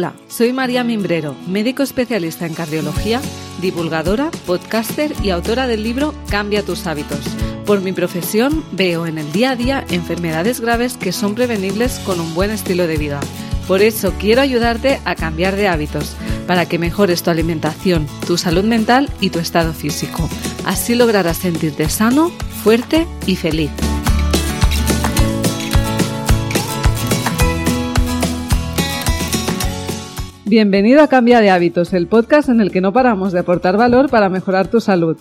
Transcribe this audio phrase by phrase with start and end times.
[0.00, 3.20] Hola, soy María Mimbrero, médico especialista en cardiología,
[3.60, 7.20] divulgadora, podcaster y autora del libro Cambia tus hábitos.
[7.66, 12.18] Por mi profesión veo en el día a día enfermedades graves que son prevenibles con
[12.18, 13.20] un buen estilo de vida.
[13.68, 18.64] Por eso quiero ayudarte a cambiar de hábitos, para que mejores tu alimentación, tu salud
[18.64, 20.30] mental y tu estado físico.
[20.64, 22.30] Así lograrás sentirte sano,
[22.64, 23.70] fuerte y feliz.
[30.50, 34.10] Bienvenido a Cambia de Hábitos, el podcast en el que no paramos de aportar valor
[34.10, 35.16] para mejorar tu salud.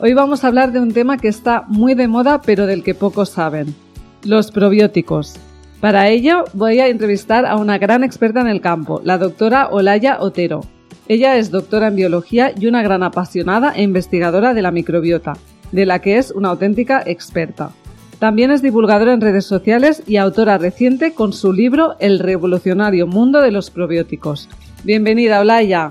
[0.00, 2.92] Hoy vamos a hablar de un tema que está muy de moda pero del que
[2.92, 3.76] pocos saben,
[4.24, 5.36] los probióticos.
[5.80, 10.16] Para ello voy a entrevistar a una gran experta en el campo, la doctora Olaya
[10.18, 10.62] Otero.
[11.06, 15.34] Ella es doctora en biología y una gran apasionada e investigadora de la microbiota,
[15.70, 17.70] de la que es una auténtica experta.
[18.18, 23.40] También es divulgadora en redes sociales y autora reciente con su libro El revolucionario mundo
[23.40, 24.48] de los probióticos,
[24.84, 25.90] Bienvenida, Olaya.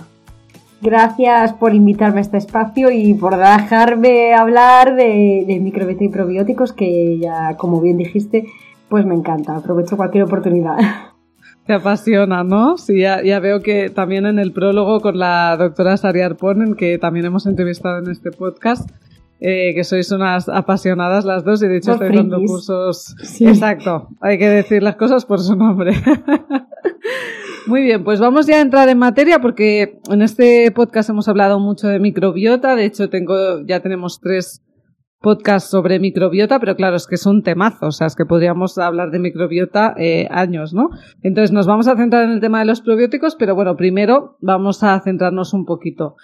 [0.82, 7.20] Gracias por invitarme a este espacio y por dejarme hablar de, microbiota y probióticos, que
[7.20, 8.48] ya, como bien dijiste,
[8.90, 9.56] pues me encanta.
[9.56, 10.76] Aprovecho cualquier oportunidad.
[11.66, 12.78] Te apasiona, ¿no?
[12.78, 17.28] Sí, ya, veo que también en el prólogo con la doctora Saria Arponen, que también
[17.28, 18.90] hemos entrevistado en este podcast,
[19.40, 23.16] eh, que sois unas apasionadas las dos y de hecho estoy dando cursos.
[23.40, 25.94] Exacto, hay que decir las cosas por su nombre.
[27.68, 31.60] Muy bien, pues vamos ya a entrar en materia porque en este podcast hemos hablado
[31.60, 32.76] mucho de microbiota.
[32.76, 34.64] De hecho, tengo, ya tenemos tres
[35.20, 39.12] podcasts sobre microbiota, pero claro, es que son temazos, o sea, es que podríamos hablar
[39.12, 40.90] de microbiota eh, años, ¿no?
[41.22, 44.84] Entonces nos vamos a centrar en el tema de los probióticos, pero bueno, primero vamos
[44.84, 46.16] a centrarnos un poquito.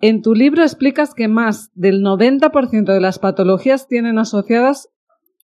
[0.00, 4.88] En tu libro explicas que más del 90% de las patologías tienen asociadas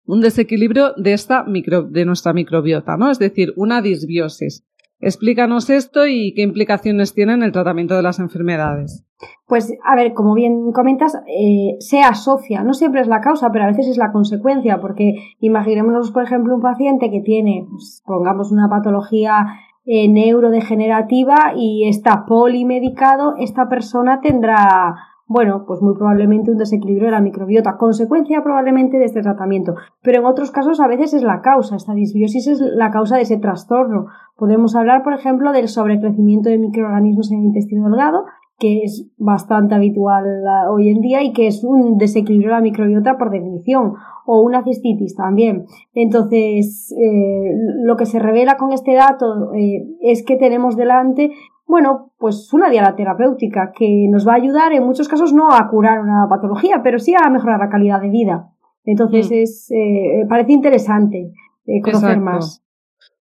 [0.07, 3.11] un desequilibrio de esta micro, de nuestra microbiota, ¿no?
[3.11, 4.65] Es decir, una disbiosis.
[5.01, 9.05] Explícanos esto y qué implicaciones tiene en el tratamiento de las enfermedades.
[9.47, 13.65] Pues, a ver, como bien comentas, eh, se asocia, no siempre es la causa, pero
[13.65, 18.53] a veces es la consecuencia, porque imaginémonos, por ejemplo, un paciente que tiene, pues, pongamos
[18.53, 19.47] una patología
[19.87, 27.13] eh, neurodegenerativa y está polimedicado, esta persona tendrá bueno, pues muy probablemente un desequilibrio de
[27.13, 29.75] la microbiota, consecuencia probablemente de este tratamiento.
[30.03, 33.23] Pero en otros casos a veces es la causa, esta disbiosis es la causa de
[33.23, 34.07] ese trastorno.
[34.37, 38.25] Podemos hablar, por ejemplo, del sobrecrecimiento de microorganismos en el intestino delgado,
[38.59, 42.61] que es bastante habitual ah, hoy en día y que es un desequilibrio de la
[42.61, 43.95] microbiota por definición,
[44.27, 45.67] o una cistitis también.
[45.95, 51.31] Entonces, eh, lo que se revela con este dato eh, es que tenemos delante
[51.67, 55.69] bueno, pues una dieta terapéutica que nos va a ayudar en muchos casos no a
[55.69, 58.51] curar una patología, pero sí a mejorar la calidad de vida.
[58.85, 59.35] Entonces mm.
[59.35, 61.33] es, eh, parece interesante
[61.67, 62.63] eh, conocer más.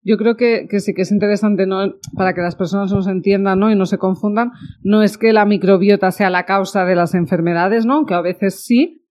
[0.04, 1.94] Yo creo que, que, sí que es interesante, ¿no?
[2.16, 3.70] Para que las personas nos entiendan, ¿no?
[3.70, 4.50] Y no se confundan.
[4.82, 8.04] No es que la microbiota sea la causa de las enfermedades, ¿no?
[8.04, 9.01] Que a veces sí,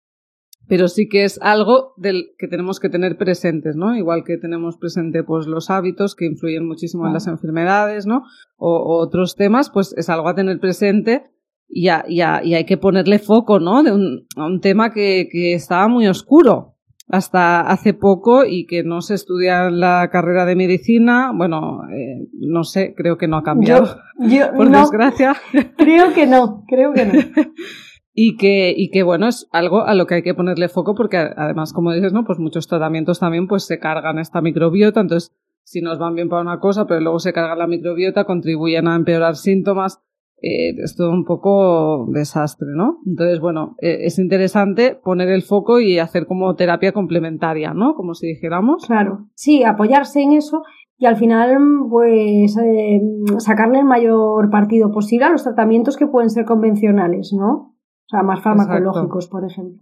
[0.68, 3.96] pero sí que es algo del que tenemos que tener presentes, ¿no?
[3.96, 8.24] Igual que tenemos presente pues los hábitos que influyen muchísimo en las enfermedades, ¿no?
[8.58, 11.32] O, otros temas, pues es algo a tener presente
[11.68, 13.84] y, y, hay que ponerle foco, ¿no?
[13.84, 16.76] De un, a un tema que, que estaba muy oscuro
[17.12, 21.32] hasta hace poco y que no se estudia en la carrera de medicina.
[21.36, 23.98] Bueno, eh, no sé, creo que no ha cambiado.
[24.20, 25.36] Yo, por desgracia.
[25.78, 27.14] Creo que no, creo que no.
[28.14, 31.18] y que, y que bueno, es algo a lo que hay que ponerle foco porque
[31.18, 32.26] además, como dices, ¿no?
[32.26, 36.42] Pues muchos tratamientos también pues se cargan esta microbiota, entonces si nos van bien para
[36.42, 40.02] una cosa, pero luego se carga la microbiota, contribuyen a empeorar síntomas,
[40.42, 42.98] eh, es todo un poco desastre, ¿no?
[43.06, 47.94] Entonces, bueno, eh, es interesante poner el foco y hacer como terapia complementaria, ¿no?
[47.94, 48.86] Como si dijéramos.
[48.88, 50.64] Claro, sí, apoyarse en eso
[50.98, 51.58] y al final,
[51.90, 53.02] pues, eh,
[53.38, 57.76] sacarle el mayor partido posible a los tratamientos que pueden ser convencionales, ¿no?
[58.12, 59.82] O sea, más farmacológicos, por ejemplo.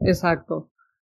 [0.00, 0.70] Exacto.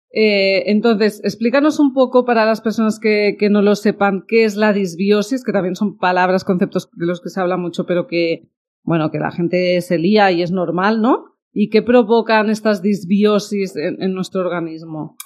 [0.10, 4.56] Eh, entonces, explícanos un poco para las personas que, que, no lo sepan qué es
[4.56, 8.50] la disbiosis, que también son palabras, conceptos de los que se habla mucho, pero que,
[8.84, 11.26] bueno, que la gente se lía y es normal, ¿no?
[11.52, 15.18] ¿Y qué provocan estas disbiosis en nuestro organismo?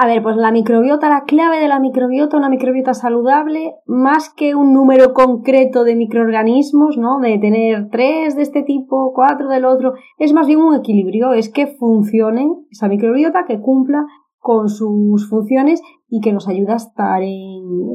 [0.00, 4.54] A ver, pues la microbiota, la clave de la microbiota, una microbiota saludable, más que
[4.54, 7.18] un número concreto de microorganismos, ¿no?
[7.18, 11.48] De tener tres de este tipo, cuatro del otro, es más bien un equilibrio, es
[11.48, 14.06] que funcione esa microbiota, que cumpla
[14.38, 17.22] con sus funciones y que nos ayuda a estar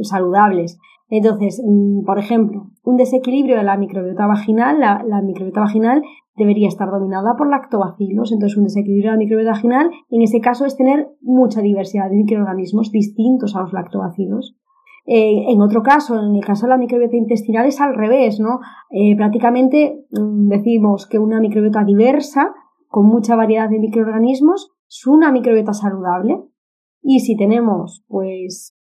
[0.01, 0.77] saludables.
[1.07, 6.03] Entonces, mm, por ejemplo, un desequilibrio de la microbiota vaginal, la, microbiota vaginal
[6.35, 8.31] debería estar dominada por lactobacilos.
[8.31, 12.17] Entonces, un desequilibrio de la microbiota vaginal, en ese caso, es tener mucha diversidad de
[12.17, 14.57] microorganismos distintos a los lactobacilos.
[15.05, 18.59] Eh, en otro caso, en el caso de la microbiota intestinal es al revés, ¿no?
[18.89, 22.53] Eh, prácticamente mm, decimos que una microbiota diversa,
[22.87, 26.43] con mucha variedad de microorganismos, es una microbiota saludable.
[27.01, 28.72] Y si tenemos, pues,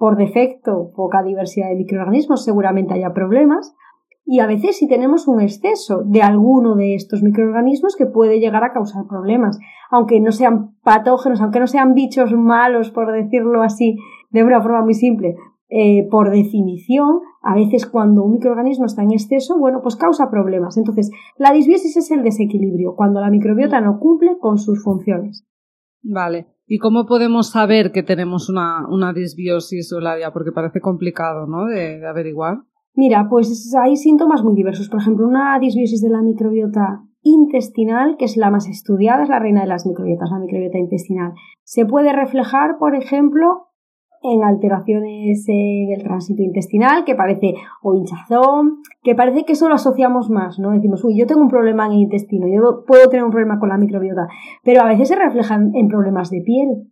[0.00, 3.76] por defecto, poca diversidad de microorganismos, seguramente haya problemas.
[4.24, 8.64] Y a veces si tenemos un exceso de alguno de estos microorganismos que puede llegar
[8.64, 9.58] a causar problemas,
[9.90, 13.98] aunque no sean patógenos, aunque no sean bichos malos, por decirlo así,
[14.30, 15.36] de una forma muy simple,
[15.68, 20.78] eh, por definición, a veces cuando un microorganismo está en exceso, bueno, pues causa problemas.
[20.78, 25.46] Entonces, la disbiosis es el desequilibrio, cuando la microbiota no cumple con sus funciones.
[26.02, 26.46] Vale.
[26.72, 31.64] ¿Y cómo podemos saber que tenemos una, una disbiosis la Porque parece complicado, ¿no?
[31.64, 32.58] De, averiguar.
[32.94, 34.88] Mira, pues hay síntomas muy diversos.
[34.88, 39.40] Por ejemplo, una disbiosis de la microbiota intestinal, que es la más estudiada, es la
[39.40, 41.32] reina de las microbiotas, la microbiota intestinal.
[41.64, 43.69] Se puede reflejar, por ejemplo,
[44.22, 49.74] en alteraciones en el tránsito intestinal, que parece, o hinchazón, que parece que eso lo
[49.74, 50.72] asociamos más, ¿no?
[50.72, 53.70] Decimos, uy, yo tengo un problema en el intestino, yo puedo tener un problema con
[53.70, 54.28] la microbiota,
[54.62, 56.90] pero a veces se reflejan en problemas de piel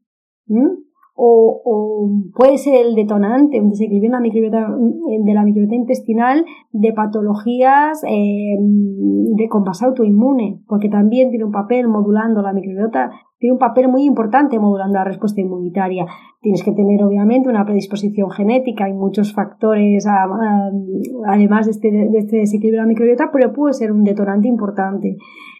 [1.20, 8.04] o, puede ser el detonante, un desequilibrio la microbiota, de la microbiota intestinal de patologías
[8.04, 13.58] eh, de con base autoinmune, porque también tiene un papel modulando la microbiota, tiene un
[13.58, 16.06] papel muy importante modulando la respuesta inmunitaria.
[16.40, 20.06] Tienes que tener obviamente una predisposición genética y muchos factores
[21.26, 25.16] además de este, este desequilibrio de la microbiota, pero puede ser un detonante importante.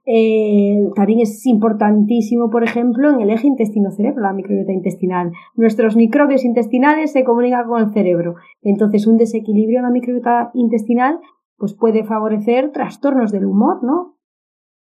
[0.07, 5.33] Eh, también es importantísimo, por ejemplo, en el eje intestino-cerebro, la microbiota intestinal.
[5.55, 8.37] Nuestros microbios intestinales se comunican con el cerebro.
[8.63, 11.21] Entonces, un desequilibrio en la microbiota intestinal
[11.59, 14.18] pues puede favorecer trastornos del humor, ¿no?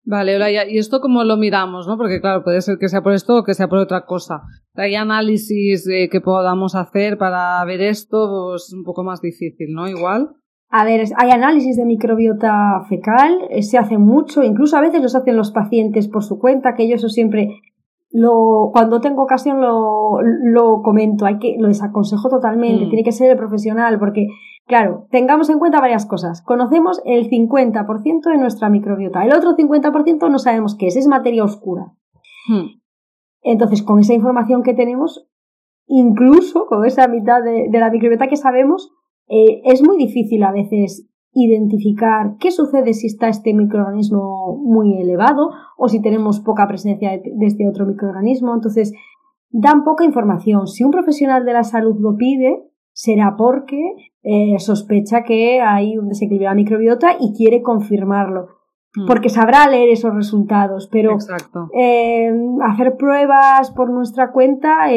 [0.09, 0.39] Vale,
[0.71, 1.97] ¿y esto cómo lo miramos, no?
[1.97, 4.43] Porque claro, puede ser que sea por esto o que sea por otra cosa.
[4.75, 8.51] ¿Hay análisis eh, que podamos hacer para ver esto?
[8.53, 9.89] Pues un poco más difícil, ¿no?
[9.89, 10.31] Igual.
[10.71, 15.17] A ver, hay análisis de microbiota fecal, eh, se hace mucho, incluso a veces los
[15.17, 17.61] hacen los pacientes por su cuenta, que yo eso siempre
[18.11, 22.89] lo, cuando tengo ocasión lo, lo comento, hay que, lo desaconsejo totalmente, mm.
[22.89, 24.29] tiene que ser el profesional, porque,
[24.67, 26.43] claro, tengamos en cuenta varias cosas.
[26.43, 31.45] Conocemos el 50% de nuestra microbiota, el otro 50% no sabemos qué es, es materia
[31.45, 31.93] oscura.
[32.49, 32.81] Mm.
[33.43, 35.29] Entonces, con esa información que tenemos,
[35.87, 38.93] incluso con esa mitad de la microbiota que sabemos,
[39.29, 45.51] eh, es muy difícil a veces identificar qué sucede si está este microorganismo muy elevado
[45.77, 48.55] o si tenemos poca presencia de, este otro microorganismo.
[48.55, 48.93] Entonces,
[49.51, 50.67] dan poca información.
[50.67, 52.63] Si un profesional de la salud lo pide,
[52.97, 53.79] será porque
[54.23, 58.49] eh, sospecha que hay un desequilibrio de la microbiota y quiere confirmarlo.
[58.95, 59.07] Hmm.
[59.07, 61.19] Porque sabrá leer esos resultados, pero
[61.79, 62.33] eh,
[62.65, 64.89] hacer pruebas por nuestra cuenta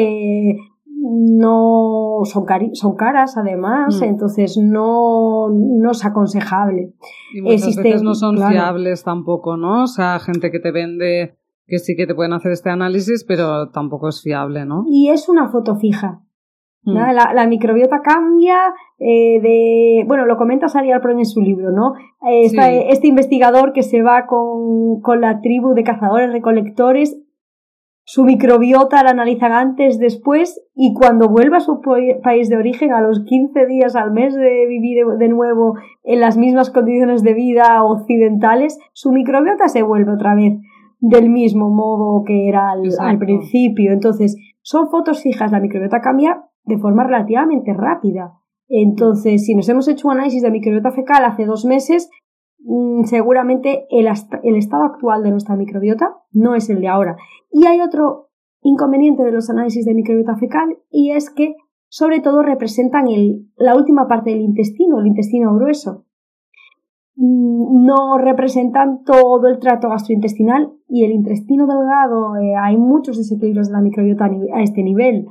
[1.02, 4.04] no son, son caras además, mm.
[4.04, 6.94] entonces no, no es aconsejable.
[7.34, 9.82] Y muchas veces no son fiables tampoco, ¿no?
[9.84, 11.36] O sea, gente que te vende
[11.66, 14.84] que sí que te pueden hacer este análisis, pero tampoco es fiable, ¿no?
[14.88, 16.22] Y es una foto fija.
[16.82, 16.94] Mm.
[17.34, 18.56] La, microbiota cambia
[18.98, 20.04] eh, de...
[20.06, 21.94] Bueno, lo comenta Sarial Pro en su libro, ¿no?
[22.26, 22.50] Eh,
[22.88, 27.20] este investigador que se va con, con la tribu de cazadores recolectores
[28.12, 31.80] su microbiota la analizan antes, después y cuando vuelva a su
[32.24, 36.36] país de origen, a los 15 días al mes de vivir de nuevo en las
[36.36, 40.54] mismas condiciones de vida occidentales, su microbiota se vuelve otra vez
[40.98, 43.92] del mismo modo que era al, al principio.
[43.92, 48.34] Entonces, son fotos fijas, la microbiota cambia de forma relativamente rápida.
[48.68, 52.10] Entonces, si nos hemos hecho un análisis de microbiota fecal hace dos meses,
[52.62, 54.06] Mm, seguramente el,
[54.56, 57.16] estado actual de nuestra microbiota no es el de ahora.
[57.50, 58.28] Y hay otro
[58.62, 61.54] inconveniente de los análisis de microbiota fecal y es que
[61.88, 63.06] sobre todo representan
[63.56, 66.04] la última parte del intestino, el intestino grueso.
[67.16, 72.36] Mm, no representan todo el trato gastrointestinal y el intestino delgado.
[72.36, 75.26] Eh, hay muchos desequilibrios de la microbiota a, este nivel.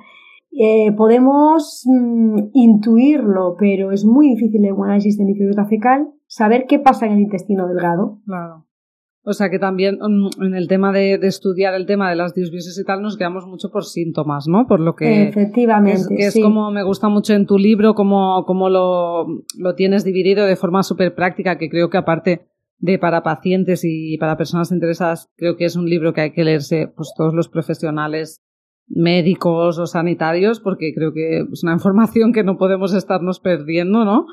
[0.52, 6.66] Eh, podemos mm, intuirlo, pero es muy difícil en un análisis de microbiota fecal saber
[6.68, 8.20] qué pasa en el intestino delgado.
[8.26, 8.66] Claro.
[9.24, 12.80] O sea que también mm, en el tema de, estudiar el tema de las disbiosis
[12.80, 14.66] y tal nos quedamos mucho por síntomas, ¿no?
[14.66, 18.70] Por lo que efectivamente que es, como me gusta mucho en tu libro cómo, cómo
[18.70, 19.28] lo,
[19.58, 22.48] lo tienes dividido de forma súper práctica que creo que aparte
[22.80, 26.46] de para pacientes y para personas interesadas creo que es un libro que hay que
[26.46, 28.42] leerse pues todos los profesionales
[28.90, 34.26] médicos o sanitarios porque creo que es una información que no podemos estarnos perdiendo, ¿no?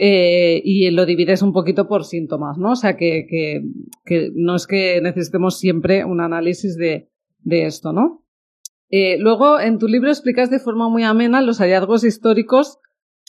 [0.00, 2.72] Eh, y lo divides un poquito por síntomas, ¿no?
[2.72, 3.26] O sea, que,
[4.04, 7.08] que, no es que necesitemos siempre un análisis de,
[7.40, 8.24] de esto, ¿no?
[8.90, 12.78] Eh, luego, en tu libro explicas de forma muy amena los hallazgos históricos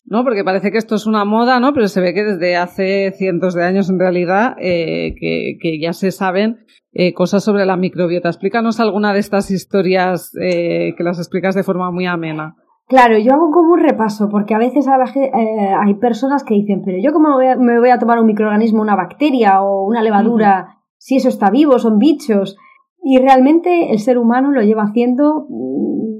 [0.06, 0.24] ¿no?
[0.24, 1.74] Porque parece que esto es una moda, ¿no?
[1.74, 5.94] Pero se ve que desde hace cientos de años en realidad eh, que, que, ya
[5.94, 6.60] se saben
[6.91, 8.29] eh, cosas sobre la microbiota.
[8.29, 12.56] Explícanos alguna de estas historias eh, que las explicas de forma muy amena.
[12.89, 16.98] Claro, yo hago como un repaso, porque a veces eh, hay personas que dicen, pero
[17.00, 21.29] yo cómo me voy, a, tomar un microorganismo, una bacteria o una levadura, si eso
[21.29, 22.58] está vivo, son bichos.
[23.03, 26.19] Y realmente el ser humano lo lleva haciendo, mm,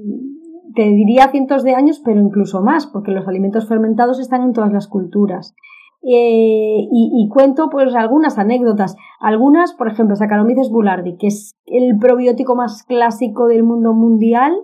[0.84, 4.88] diría cientos de años, pero incluso más, porque los alimentos fermentados están en todas las
[4.88, 5.54] culturas.
[6.02, 8.96] Eh, y, cuento pues algunas anécdotas.
[9.20, 14.54] Algunas, por ejemplo, Saccharomyces boulardii, que es el probiótico más clásico del mundo mundial,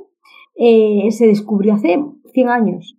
[0.55, 2.99] eh, se descubrió hace 100 años.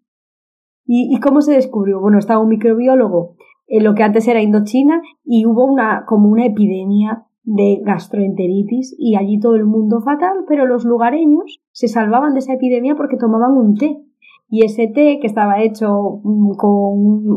[0.86, 2.00] ¿Y, cómo se descubrió?
[2.00, 3.36] Bueno, estaba un microbiólogo
[3.68, 9.16] en lo que antes era Indochina y hubo una, como una epidemia de gastroenteritis y
[9.16, 13.54] allí todo el mundo fatal, pero los lugareños se salvaban de esa epidemia porque tomaban
[13.54, 14.04] un té.
[14.50, 16.70] Y ese té que estaba hecho mm, con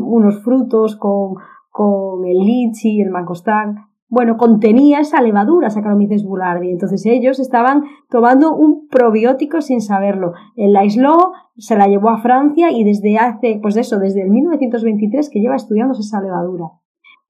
[0.03, 1.35] unos frutos, con,
[1.69, 3.77] con el lichi, el mangostán,
[4.09, 6.71] bueno, contenía esa levadura, Saccharomyces boulardii.
[6.71, 10.33] Entonces ellos estaban tomando un probiótico sin saberlo.
[10.57, 15.29] El aisló, se la llevó a Francia y desde hace, pues eso, desde el 1923
[15.29, 16.65] que lleva estudiando esa levadura.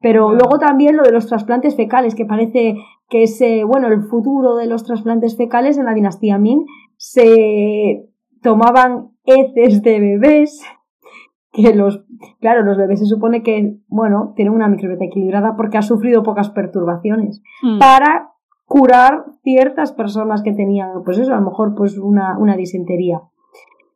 [0.01, 2.75] Pero luego también lo de los trasplantes fecales, que parece
[3.09, 6.65] que es, eh, bueno, el futuro de los trasplantes fecales en la dinastía Ming.
[6.97, 8.07] Se
[8.41, 10.63] tomaban heces de bebés
[11.51, 12.05] que los,
[12.39, 16.49] claro, los bebés se supone que, bueno, tienen una microbiota equilibrada porque ha sufrido pocas
[16.49, 17.79] perturbaciones mm.
[17.79, 18.31] para
[18.65, 23.21] curar ciertas personas que tenían, pues eso, a lo mejor pues una, una disentería.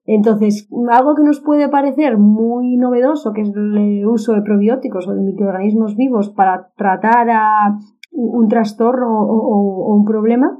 [0.06, 5.14] Entonces, algo que nos puede parecer muy novedoso, que es el uso de probióticos o
[5.14, 7.78] de microorganismos vivos para tratar a
[8.12, 10.60] un trastorno o, un problema,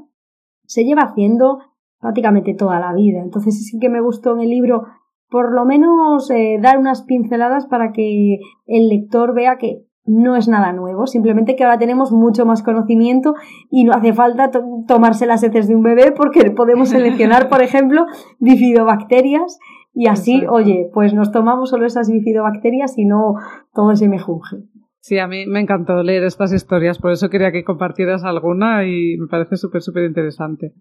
[0.66, 1.60] se lleva haciendo
[2.00, 3.20] prácticamente toda la vida.
[3.22, 4.82] Entonces, sí que me gustó en el libro
[5.28, 10.48] por lo menos eh, dar unas pinceladas para que el lector vea que no es
[10.48, 13.34] nada nuevo, simplemente que ahora tenemos mucho más conocimiento
[13.70, 14.50] y no hace falta
[14.86, 18.06] tomarse las heces de un bebé porque podemos seleccionar, por ejemplo,
[18.38, 19.58] bifidobacterias
[19.92, 23.34] y así, oye, pues nos tomamos solo esas bifidobacterias y no
[23.74, 24.58] todo ese mejunje.
[25.00, 29.16] Sí, a mí me encantó leer estas historias, por eso quería que compartieras alguna y
[29.16, 30.74] me parece súper, súper interesante.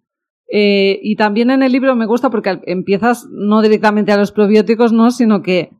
[0.51, 4.93] Eh, y también en el libro me gusta porque empiezas no directamente a los probióticos,
[4.93, 5.11] ¿no?
[5.11, 5.71] Sino que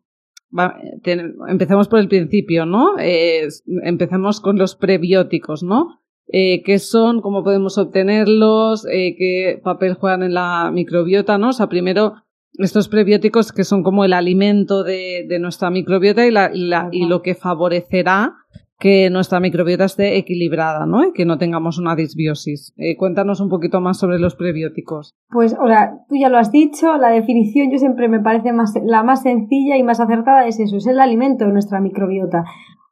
[1.48, 2.98] empecemos por el principio, ¿no?
[3.00, 3.48] Eh,
[3.84, 6.02] empecemos con los prebióticos, ¿no?
[6.28, 7.22] Eh, ¿Qué son?
[7.22, 8.86] ¿Cómo podemos obtenerlos?
[8.88, 11.50] Eh, ¿Qué papel juegan en la microbiota, no?
[11.50, 12.16] O sea, primero,
[12.58, 16.90] estos prebióticos que son como el alimento de, de nuestra microbiota y, la, y, la,
[16.92, 18.34] y lo que favorecerá
[18.78, 21.06] que nuestra microbiota esté equilibrada, ¿no?
[21.06, 22.74] Y que no tengamos una disbiosis.
[22.78, 25.14] Eh, cuéntanos un poquito más sobre los prebióticos.
[25.30, 29.04] Pues, hola, tú ya lo has dicho, la definición yo siempre me parece más, la
[29.04, 32.44] más sencilla y más acertada es eso, es el alimento de nuestra microbiota.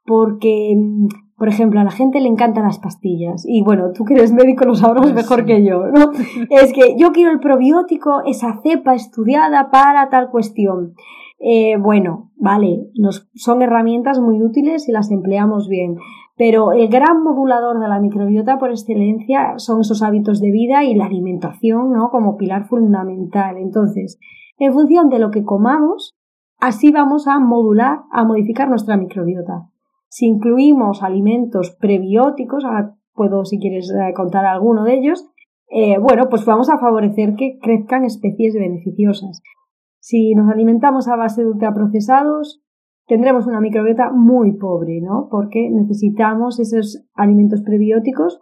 [0.06, 0.76] Porque,
[1.36, 3.44] por ejemplo, a la gente le encantan las pastillas.
[3.46, 6.12] Y bueno, tú que eres médico lo sabrás pues mejor que yo, ¿no?
[6.50, 10.94] es que yo quiero el probiótico, esa cepa estudiada para tal cuestión.
[11.46, 15.96] Eh, bueno, vale, nos, son herramientas muy útiles y las empleamos bien,
[16.38, 20.94] pero el gran modulador de la microbiota por excelencia son esos hábitos de vida y
[20.94, 22.08] la alimentación, ¿no?
[22.08, 23.58] Como pilar fundamental.
[23.58, 24.18] Entonces,
[24.56, 26.14] en función de lo que comamos,
[26.60, 29.68] así vamos a modular, a modificar nuestra microbiota.
[30.08, 35.28] Si incluimos alimentos prebióticos, ahora puedo, si quieres, eh, contar alguno de ellos,
[35.68, 39.42] eh, bueno, pues vamos a favorecer que crezcan especies beneficiosas.
[40.04, 42.62] Si nos alimentamos a base de ultraprocesados,
[43.06, 45.28] tendremos una microbiota muy pobre, ¿no?
[45.30, 48.38] Porque necesitamos esos alimentos prebióticos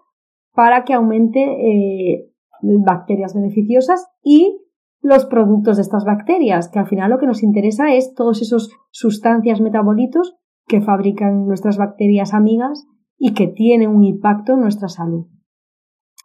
[0.52, 4.58] para que aumente eh, bacterias beneficiosas y
[5.02, 8.72] los productos de estas bacterias, que al final lo que nos interesa es todos esos
[8.90, 10.34] sustancias metabolitos
[10.66, 15.28] que fabrican nuestras bacterias amigas y que tienen un impacto en nuestra salud.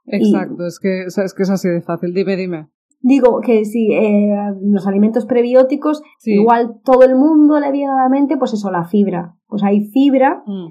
[0.08, 2.12] Exacto, es, que, es que es así de fácil.
[2.16, 2.70] Dime, dime.
[3.08, 8.10] Digo que si eh, los alimentos prebióticos, igual todo el mundo le viene a la
[8.10, 9.38] mente, pues eso, la fibra.
[9.48, 10.68] Pues hay fibra mm.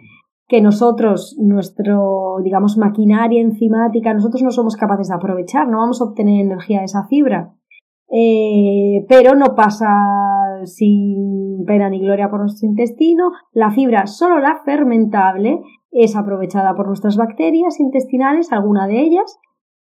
[0.46, 6.04] que nosotros, nuestro, digamos, maquinaria enzimática, nosotros no somos capaces de aprovechar, no vamos a
[6.04, 7.54] obtener energía de esa fibra.
[8.10, 9.88] Eh, pero no pasa
[10.64, 13.30] sin pena ni gloria por nuestro intestino.
[13.52, 19.38] La fibra, solo la fermentable, es aprovechada por nuestras bacterias intestinales, alguna de ellas,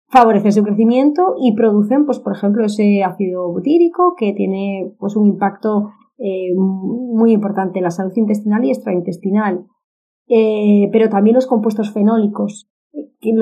[0.09, 5.27] favorecen su crecimiento y producen, pues, por ejemplo, ese ácido butírico que tiene pues, un
[5.27, 9.67] impacto eh, muy importante en la salud intestinal y extraintestinal.
[10.29, 13.33] Eh, pero también los compuestos fenólicos que,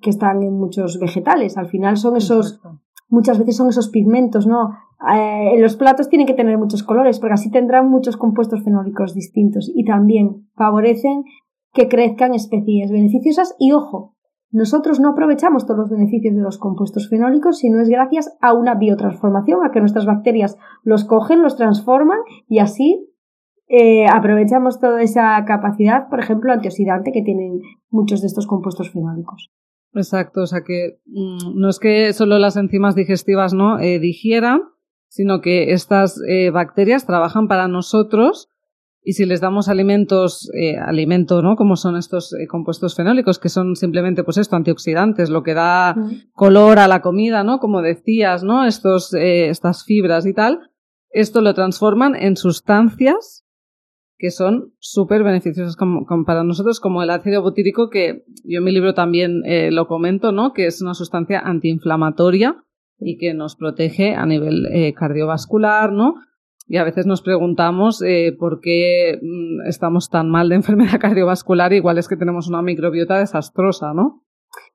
[0.00, 1.56] que, están en muchos vegetales.
[1.56, 2.60] Al final son esos,
[3.08, 4.70] muchas veces son esos pigmentos, ¿no?
[5.14, 9.70] eh, los platos tienen que tener muchos colores porque así tendrán muchos compuestos fenólicos distintos
[9.74, 11.24] y también favorecen
[11.72, 14.11] que crezcan especies beneficiosas y ojo,
[14.52, 18.74] nosotros no aprovechamos todos los beneficios de los compuestos fenólicos, sino es gracias a una
[18.74, 22.18] biotransformación, a que nuestras bacterias los cogen, los transforman
[22.48, 23.08] y así
[23.68, 29.50] eh, aprovechamos toda esa capacidad, por ejemplo, antioxidante que tienen muchos de estos compuestos fenólicos.
[29.94, 34.60] Exacto, o sea que mm, no es que solo las enzimas digestivas no eh, digieran,
[35.08, 38.48] sino que estas eh, bacterias trabajan para nosotros
[39.04, 41.56] y si les damos alimentos, eh, alimento, ¿no?
[41.56, 45.96] Como son estos eh, compuestos fenólicos, que son simplemente, pues esto, antioxidantes, lo que da
[46.32, 47.58] color a la comida, ¿no?
[47.58, 48.64] Como decías, ¿no?
[48.64, 50.70] Estos, eh, estas fibras y tal.
[51.10, 53.42] Esto lo transforman en sustancias
[54.22, 58.70] que son súper beneficiosas como, para nosotros, como el ácido butírico, que yo en mi
[58.70, 60.52] libro también eh, lo comento, ¿no?
[60.52, 62.62] Que es una sustancia antiinflamatoria
[63.00, 66.14] y que nos protege a nivel eh, cardiovascular, ¿no?
[66.66, 71.72] Y a veces nos preguntamos eh, por qué mm, estamos tan mal de enfermedad cardiovascular,
[71.72, 74.22] igual es que tenemos una microbiota desastrosa, ¿no?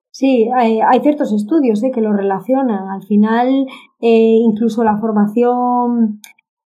[0.09, 2.89] Sí, hay, ciertos estudios eh, que lo relacionan.
[2.89, 3.67] Al final,
[4.01, 6.21] eh, incluso la formación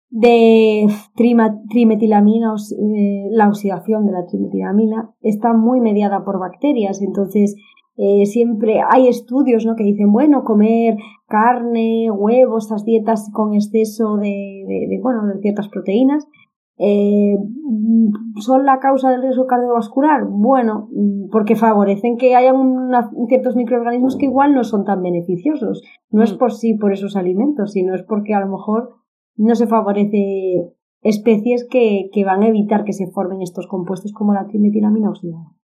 [0.09, 2.55] de trimetilamina,
[3.31, 7.01] la oxidación de la trimetilamina, está muy mediada por bacterias.
[7.01, 7.55] Entonces,
[7.97, 9.75] eh, siempre hay estudios ¿no?
[9.75, 16.27] que dicen, bueno, comer carne, huevos, estas dietas con exceso de, bueno, de ciertas proteínas,
[16.77, 17.37] eh,
[18.39, 20.25] ¿son la causa del riesgo cardiovascular?
[20.29, 20.89] Bueno,
[21.31, 22.53] porque favorecen que haya
[23.29, 25.81] ciertos microorganismos que igual no son tan beneficiosos.
[26.11, 26.37] No es mm.
[26.37, 28.91] por sí por esos alimentos, sino es porque a lo mejor
[29.37, 34.35] no se favorece especies que, que van a evitar que se formen estos compuestos como
[34.35, 35.57] la trimetilamina oxidada.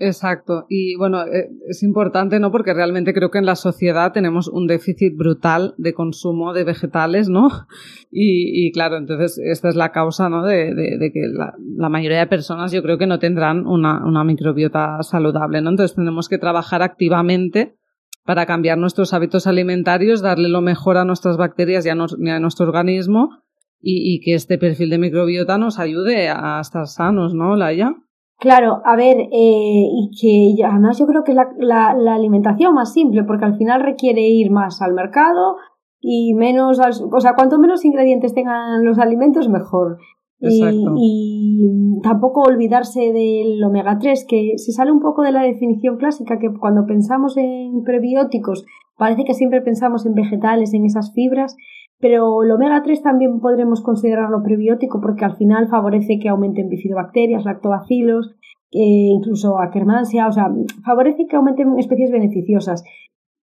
[0.00, 0.64] Exacto.
[0.68, 2.52] Y bueno, eh, es importante, ¿no?
[2.52, 7.28] Porque realmente creo que en la sociedad tenemos un déficit brutal de consumo de vegetales,
[7.28, 7.48] ¿no?
[8.10, 10.42] Y, claro, entonces esta es la causa, ¿no?
[10.42, 14.24] De, de, que la, la, mayoría de personas yo creo que no tendrán una, una
[14.24, 15.70] microbiota saludable, ¿no?
[15.70, 17.76] Entonces tenemos que trabajar activamente
[18.24, 23.42] para cambiar nuestros hábitos alimentarios, darle lo mejor a nuestras bacterias y a, nuestro organismo
[23.80, 27.94] y, y, que este perfil de microbiota nos ayude a estar sanos, ¿no, Laia?
[28.38, 32.92] Claro, a ver, eh, y que además yo creo que la, la, la, alimentación más
[32.92, 35.56] simple, porque al final requiere ir más al mercado
[36.00, 39.98] y menos, o sea, cuanto menos ingredientes tengan los alimentos, mejor.
[40.40, 45.96] Y, y, tampoco olvidarse del omega 3, que se sale un poco de la definición
[45.96, 48.64] clásica, que cuando pensamos en prebióticos
[48.96, 51.56] parece que siempre pensamos en vegetales, en esas fibras,
[52.00, 57.44] pero el omega 3 también podremos considerarlo prebiótico porque al final favorece que aumenten bifidobacterias,
[57.44, 58.36] lactobacilos,
[58.70, 60.48] eh, incluso Akkermansia, o sea,
[60.84, 62.84] favorece que aumenten especies beneficiosas.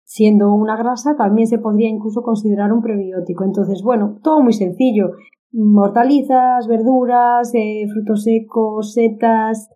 [0.06, 3.44] Siendo una grasa, también se podría incluso considerar un prebiótico.
[3.44, 5.12] Entonces, bueno, todo muy sencillo.
[5.54, 9.70] Hortalizas, verduras, eh, frutos secos, setas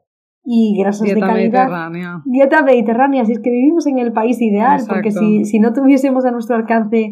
[0.46, 1.34] y grasas de calidad.
[1.34, 2.22] Mediterránea.
[2.26, 3.26] Dieta mediterránea.
[3.26, 6.56] Si es que vivimos en el país ideal, porque si, si no tuviésemos a nuestro
[6.56, 7.12] alcance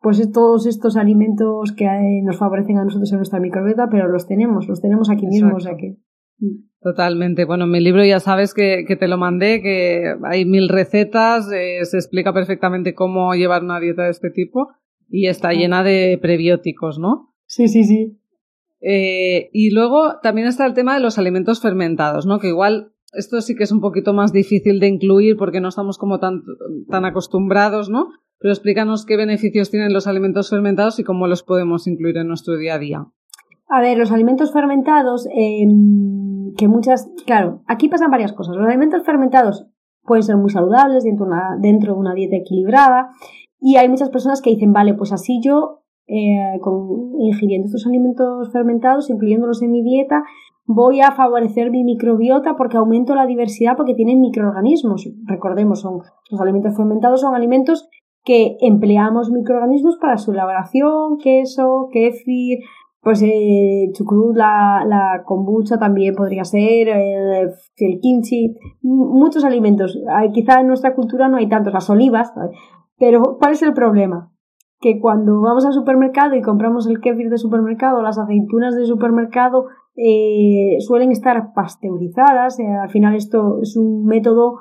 [0.00, 4.26] pues todos estos alimentos que eh, nos favorecen a nosotros en nuestra microbiota, pero los
[4.26, 5.96] tenemos, los tenemos aquí mismo, o sea que...
[6.38, 6.68] Mm.
[6.80, 7.44] Totalmente.
[7.44, 11.50] Bueno, en mi libro ya sabes que, que te lo mandé, que hay mil recetas,
[11.52, 14.68] eh, se explica perfectamente cómo llevar una dieta de este tipo
[15.08, 17.34] y está llena de prebióticos, ¿no?
[17.46, 18.16] Sí, sí, sí.
[18.80, 22.38] Eh, y luego también está el tema de los alimentos fermentados, ¿no?
[22.38, 25.98] Que igual esto sí que es un poquito más difícil de incluir porque no estamos
[25.98, 26.42] como tan,
[26.88, 28.10] tan acostumbrados, ¿no?
[28.40, 32.56] Pero explícanos qué beneficios tienen los alimentos fermentados y cómo los podemos incluir en nuestro
[32.56, 33.06] día a día.
[33.68, 38.56] A ver, los alimentos fermentados, em, que muchas, claro, aquí pasan varias cosas.
[38.56, 39.66] Los alimentos fermentados
[40.04, 41.26] pueden ser muy saludables dentro
[41.94, 43.10] de una, dieta equilibrada
[43.60, 48.50] y hay muchas personas que dicen, vale, pues así yo, eh, con, ingiriendo estos alimentos
[48.52, 50.24] fermentados, incluyéndolos en mi dieta,
[50.64, 55.10] voy a favorecer mi microbiota porque aumento la diversidad porque tienen microorganismos.
[55.24, 57.88] Recordemos, son los alimentos fermentados son alimentos
[58.28, 62.58] que empleamos microorganismos para su elaboración, queso, kefir,
[63.00, 69.98] pues eh, chucrut, la, la kombucha también podría ser, el, kimchi, muchos alimentos.
[70.34, 72.34] Quizá en nuestra cultura no hay tantos, las olivas,
[72.98, 74.30] pero ¿cuál es el problema?
[74.78, 79.68] Que cuando vamos al supermercado y compramos el kefir de supermercado, las aceitunas de supermercado,
[79.96, 82.60] eh, suelen estar pasteurizadas.
[82.60, 84.58] Eh, al final esto es un método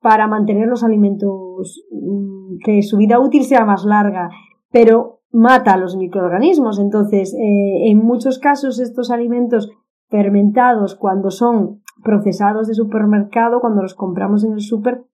[0.00, 4.30] para mantener los alimentos, mm, que su vida útil sea más larga,
[4.70, 6.78] pero mata a los microorganismos.
[6.78, 9.70] Entonces, eh, en muchos casos estos alimentos
[10.08, 15.04] fermentados, cuando son procesados de supermercado, cuando los compramos en el super,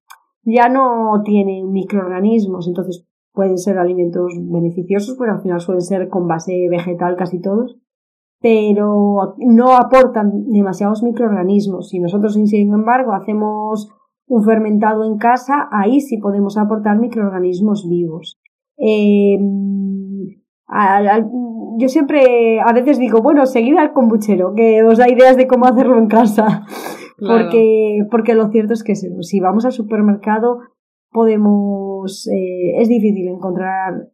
[0.44, 2.68] ya no tienen microorganismos.
[2.68, 7.78] Entonces, pueden ser alimentos beneficiosos, porque al final suelen ser con base vegetal casi todos,
[8.40, 11.88] pero no aportan demasiados microorganismos.
[11.88, 13.90] Si nosotros, sin embargo, hacemos
[14.26, 18.40] un fermentado en casa, ahí sí podemos aportar microorganismos vivos.
[18.78, 19.38] Eh,
[21.78, 25.66] yo siempre a veces digo, bueno, seguid al kombuchero, que os da ideas de cómo
[25.66, 26.66] hacerlo en casa.
[27.24, 30.58] Porque, porque lo cierto es que si vamos al supermercado
[31.12, 34.08] podemos, eh, es difícil encontrar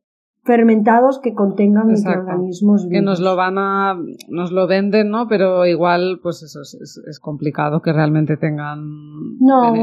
[0.48, 2.98] fermentados que contengan microorganismos vivos.
[2.98, 3.94] Que nos lo van a,
[4.28, 5.28] nos lo venden, ¿no?
[5.28, 6.74] Pero igual, pues eso es,
[7.06, 8.80] es, complicado que realmente tengan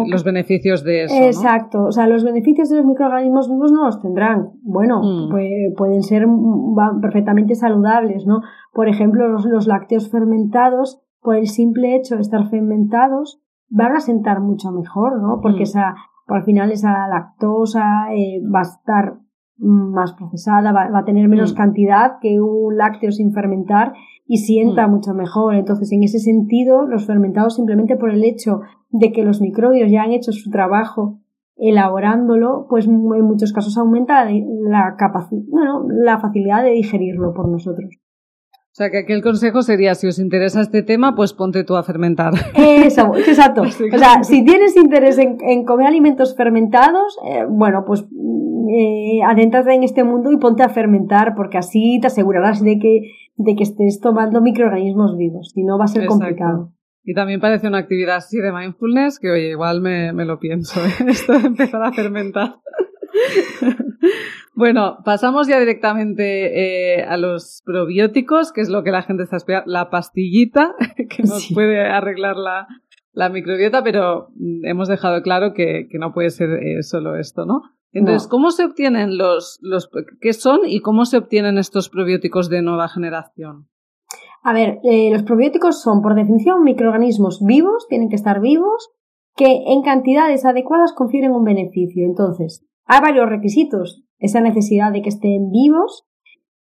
[0.07, 1.15] los beneficios de eso.
[1.15, 4.53] Exacto, o sea, los beneficios de los microorganismos vivos no los tendrán.
[4.63, 5.75] Bueno, mm.
[5.77, 6.25] pueden ser
[6.99, 8.41] perfectamente saludables, ¿no?
[8.73, 13.99] Por ejemplo, los, los lácteos fermentados, por el simple hecho de estar fermentados, van a
[13.99, 15.41] sentar mucho mejor, ¿no?
[15.43, 15.69] Porque mm.
[15.69, 19.24] esa, al final esa lactosa eh, va a estar
[19.57, 21.55] más procesada, va, a tener menos mm.
[21.55, 23.93] cantidad que un lácteo sin fermentar
[24.27, 24.91] y sienta mm.
[24.91, 25.55] mucho mejor.
[25.55, 30.03] Entonces, en ese sentido, los fermentados simplemente por el hecho de que los microbios ya
[30.03, 31.19] han hecho su trabajo
[31.57, 37.95] elaborándolo, pues en muchos casos aumenta la, capacidad, bueno, la facilidad de digerirlo por nosotros.
[38.75, 41.77] O sea, que aquí el consejo sería, si os interesa este tema, pues ponte tú
[41.77, 42.33] a fermentar.
[42.55, 43.61] Eso, exacto.
[43.61, 48.05] O sea, si tienes interés en, comer alimentos fermentados, eh, bueno, pues
[48.69, 53.11] eh, adéntrate en este mundo y ponte a fermentar, porque así te asegurarás de que,
[53.35, 56.71] de que estés tomando microorganismos vivos, si no va a ser complicado.
[57.03, 60.83] Y también parece una actividad así de mindfulness que, oye, igual me, me lo pienso,
[60.83, 60.89] ¿eh?
[61.07, 62.55] esto de empezar a fermentar.
[64.55, 69.37] bueno, pasamos ya directamente eh, a los probióticos, que es lo que la gente está
[69.37, 70.73] esperando, la pastillita
[71.09, 72.67] que nos puede arreglar la,
[73.13, 74.29] la, microbiota, pero
[74.63, 77.61] hemos dejado claro que, que no puede ser eh, solo esto, ¿no?
[77.95, 82.61] Entonces, ¿cómo se obtienen los, los, qué son y cómo se obtienen estos probióticos de
[82.61, 83.69] nueva generación?
[84.43, 88.91] A ver, eh, los probióticos son, por definición, microorganismos vivos, tienen que estar vivos,
[89.33, 92.05] que en cantidades adecuadas confieren un beneficio.
[92.05, 94.03] Entonces, hay varios requisitos.
[94.19, 96.05] Esa necesidad de que estén vivos,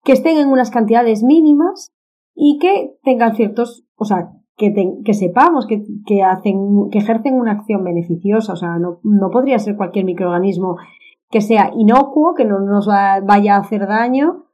[0.04, 1.92] que estén en unas cantidades mínimas
[2.36, 7.54] y que tengan ciertos, o sea, que, que sepamos que, que, hacen, que ejercen una
[7.54, 8.54] acción beneficiosa.
[8.54, 10.78] O sea, no, no podría ser cualquier microorganismo
[11.30, 14.46] que sea inocuo, que no nos vaya a hacer daño,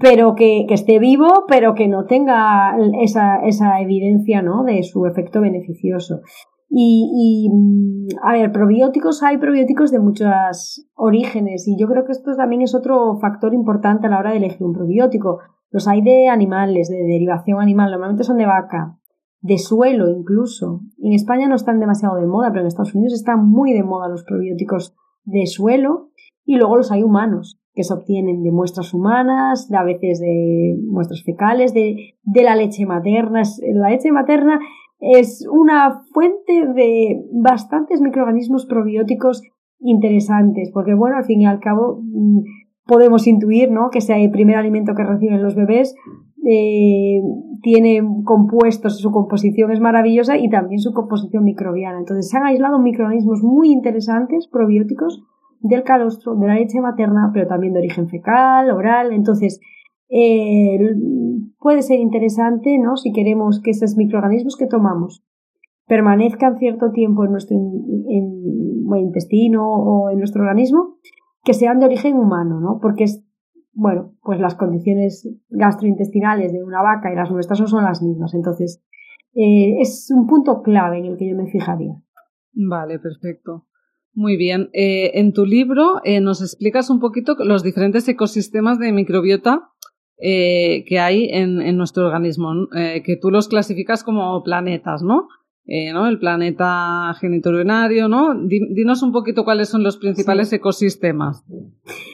[0.00, 4.64] pero que, esté vivo, pero que no tenga esa, esa evidencia ¿no?
[4.64, 6.20] de su efecto beneficioso.
[6.68, 12.34] Y, y, a ver, probióticos, hay probióticos de muchos orígenes y yo creo que esto
[12.36, 15.38] también es otro factor importante a la hora de elegir un probiótico.
[15.70, 18.98] Los hay de animales, de derivación animal, normalmente son de vaca,
[19.40, 20.80] de suelo incluso.
[20.98, 24.08] En España no están demasiado de moda, pero en Estados Unidos están muy de moda
[24.08, 26.10] los probióticos de suelo
[26.44, 30.78] y luego los hay humanos que se obtienen de muestras humanas, de a veces de
[30.88, 33.42] muestras fecales, de, de la leche materna.
[33.74, 34.58] La leche materna
[34.98, 39.42] es una fuente de bastantes microorganismos probióticos
[39.78, 42.40] interesantes, porque bueno, al fin y al cabo mm,
[42.86, 43.90] podemos intuir ¿no?
[43.90, 45.94] que ese primer alimento que reciben los bebés
[46.48, 47.20] eh,
[47.60, 51.98] tiene compuestos, su composición es maravillosa y también su composición microbiana.
[51.98, 55.24] Entonces se han aislado microorganismos muy interesantes, probióticos,
[55.60, 59.12] del calostro, de la leche materna, pero también de origen fecal, oral.
[59.12, 59.60] Entonces,
[60.08, 60.78] eh,
[61.58, 62.96] puede ser interesante, ¿no?
[62.96, 65.24] Si queremos que esos microorganismos que tomamos
[65.86, 67.56] permanezcan cierto tiempo en nuestro
[68.96, 70.96] intestino o en nuestro organismo,
[71.44, 72.78] que sean de origen humano, ¿no?
[72.80, 73.24] Porque es,
[73.76, 78.32] bueno, pues las condiciones gastrointestinales de una vaca y las nuestras no son las mismas.
[78.32, 78.82] Entonces,
[79.34, 81.94] eh, es un punto clave en el que yo me fijaría.
[82.54, 83.66] Vale, perfecto.
[84.14, 84.70] Muy bien.
[84.72, 89.68] Eh, en tu libro eh, nos explicas un poquito los diferentes ecosistemas de microbiota
[90.18, 95.28] eh, que hay en, en nuestro organismo, que tú los clasificas como planetas, ¿no?
[95.66, 96.06] ¿No?
[96.06, 98.34] El planeta genitourinario, ¿no?
[98.34, 101.44] Dinos un poquito cuáles son los principales ecosistemas.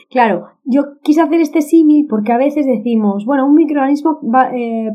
[0.09, 4.19] Claro, yo quise hacer este símil porque a veces decimos, bueno, un microorganismo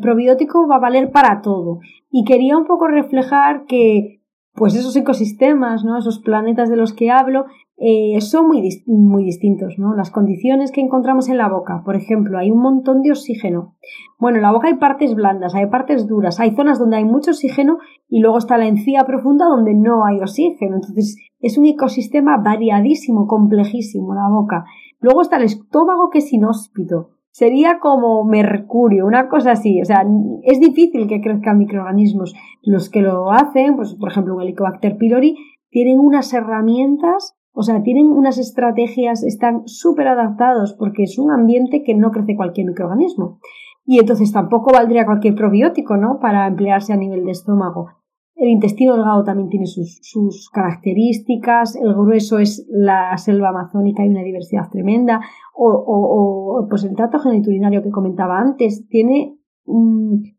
[0.00, 1.80] probiótico va a valer para todo.
[2.10, 4.18] Y quería un poco reflejar que
[4.54, 5.96] pues esos ecosistemas, ¿no?
[5.96, 7.46] esos planetas de los que hablo,
[7.80, 9.94] eh, son muy, muy distintos, ¿no?
[9.94, 13.76] Las condiciones que encontramos en la boca, por ejemplo, hay un montón de oxígeno.
[14.18, 17.30] Bueno, en la boca hay partes blandas, hay partes duras, hay zonas donde hay mucho
[17.30, 20.76] oxígeno y luego está la encía profunda donde no hay oxígeno.
[20.76, 24.64] Entonces, es un ecosistema variadísimo, complejísimo, la boca.
[25.00, 29.80] Luego está el estómago que es inhóspito sería como mercurio, una cosa así.
[29.80, 30.04] O sea,
[30.42, 32.34] es difícil que crezcan microorganismos.
[32.62, 35.36] Los que lo hacen, pues por ejemplo un Helicobacter pylori,
[35.70, 41.82] tienen unas herramientas O sea, tienen unas estrategias, están súper adaptados porque es un ambiente
[41.82, 43.40] que no crece cualquier microorganismo.
[43.84, 46.18] Y entonces tampoco valdría cualquier probiótico, ¿no?
[46.20, 47.88] Para emplearse a nivel de estómago.
[48.34, 54.08] El intestino delgado también tiene sus, sus, características, el grueso es la selva amazónica y
[54.10, 55.20] una diversidad tremenda,
[55.56, 59.37] o, o, o pues el trato genitourinario que comentaba antes tiene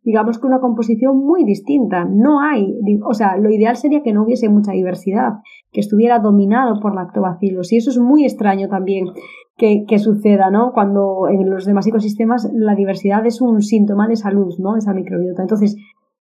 [0.04, 2.06] digamos que una composición muy distinta.
[2.06, 5.34] No hay, o sea, lo ideal sería que no hubiese mucha diversidad,
[5.72, 7.72] que estuviera dominado por lactobacilos.
[7.72, 9.06] Y eso es muy extraño también
[9.58, 10.72] que, que suceda, ¿no?
[10.74, 14.78] Cuando en los demás ecosistemas la diversidad es un síntoma de salud, ¿no?
[14.78, 15.44] Esa microbiota.
[15.44, 15.76] Entonces,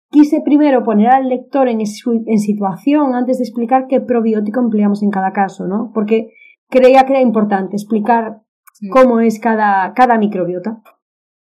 [0.10, 5.12] quise primero poner al lector en, en situación antes de explicar qué probiótico empleamos en
[5.12, 5.92] cada caso, ¿no?
[5.94, 6.32] Porque
[6.70, 8.42] creía que era importante explicar
[8.92, 10.82] cómo es cada, cada microbiota.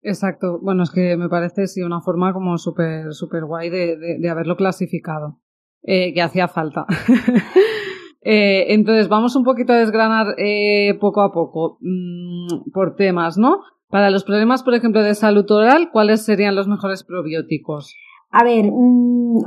[0.03, 0.59] Exacto.
[0.61, 4.57] Bueno, es que me parece sí una forma como súper súper guay de, de, haberlo
[4.57, 5.39] clasificado,
[5.81, 6.85] eh, que hacía falta.
[8.21, 13.61] eh, entonces, vamos un poquito a desgranar eh, poco a poco mmm, por temas, ¿no?
[13.87, 17.95] Para los problemas, por ejemplo, de salud oral, ¿cuáles serían los mejores probióticos?
[18.29, 19.37] A ver, mmm,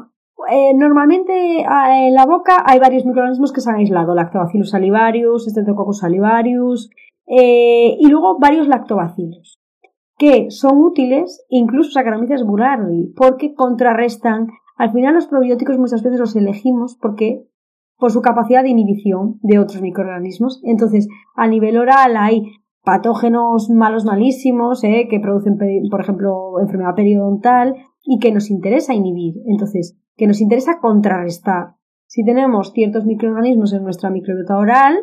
[0.50, 5.98] eh, normalmente en la boca hay varios microorganismos que se han aislado, Lactobacillus salivarius, Streptococcus
[5.98, 6.88] salivarius,
[7.26, 9.58] eh, y luego varios lactobacilos
[10.18, 14.48] que son útiles, incluso Saccharomyces boulardii, porque contrarrestan.
[14.76, 17.46] Al final los probióticos muchas veces los elegimos porque
[17.98, 20.60] por su capacidad de inhibición de otros microorganismos.
[20.64, 22.42] Entonces, a nivel oral hay
[22.84, 25.58] patógenos malos malísimos eh, que producen,
[25.90, 29.34] por ejemplo, enfermedad periodontal y que nos interesa inhibir.
[29.46, 31.74] Entonces, que nos interesa contrarrestar.
[32.06, 34.96] Si tenemos ciertos microorganismos en nuestra microbiota oral,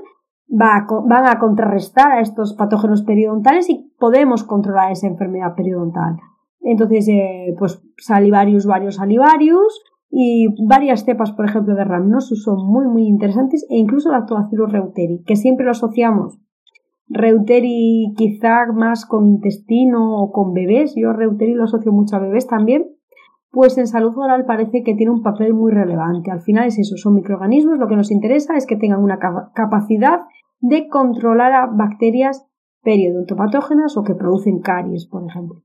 [0.47, 6.17] van a contrarrestar a estos patógenos periodontales y podemos controlar esa enfermedad periodontal.
[6.61, 12.87] Entonces, eh, pues salivarius, varios salivarius y varias cepas, por ejemplo, de Rhamnosus son muy,
[12.87, 16.39] muy interesantes e incluso Lactobacillus reuteri, que siempre lo asociamos.
[17.09, 22.47] Reuteri quizá más con intestino o con bebés, yo Reuteri lo asocio mucho a bebés
[22.47, 22.85] también,
[23.53, 26.31] pues en salud oral parece que tiene un papel muy relevante.
[26.31, 29.19] Al final es eso, son microorganismos, lo que nos interesa es que tengan una
[29.53, 30.21] capacidad
[30.59, 32.47] de controlar a bacterias
[32.81, 35.61] periodontopatógenas o que producen caries, por ejemplo.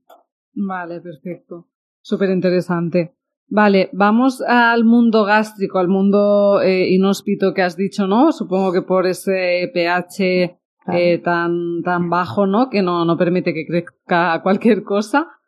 [0.53, 1.67] Vale, perfecto.
[1.99, 3.15] Súper interesante.
[3.47, 8.31] Vale, vamos al mundo gástrico, al mundo eh, inhóspito que has dicho, ¿no?
[8.31, 10.59] Supongo que por ese pH
[10.93, 12.69] eh, tan, tan bajo, ¿no?
[12.69, 15.38] Que no, no permite que crezca cualquier cosa.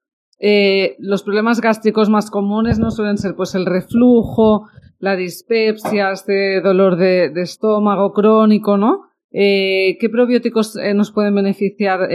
[0.43, 4.65] Eh, los problemas gástricos más comunes no suelen ser pues el reflujo,
[4.97, 9.03] la dispepsia, este dolor de estómago crónico, ¿no?
[9.31, 12.09] Eh, ¿Qué probióticos eh, nos pueden beneficiar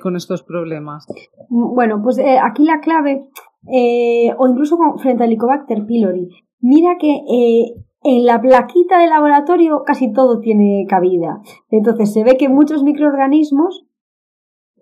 [0.00, 1.06] con estos problemas?
[1.48, 3.24] Bueno, pues aquí la clave,
[3.64, 6.28] o incluso frente al Helicobacter pylori,
[6.60, 7.20] mira que
[8.04, 11.40] en la plaquita de laboratorio casi todo tiene cabida.
[11.68, 13.86] Entonces se ve que muchos microorganismos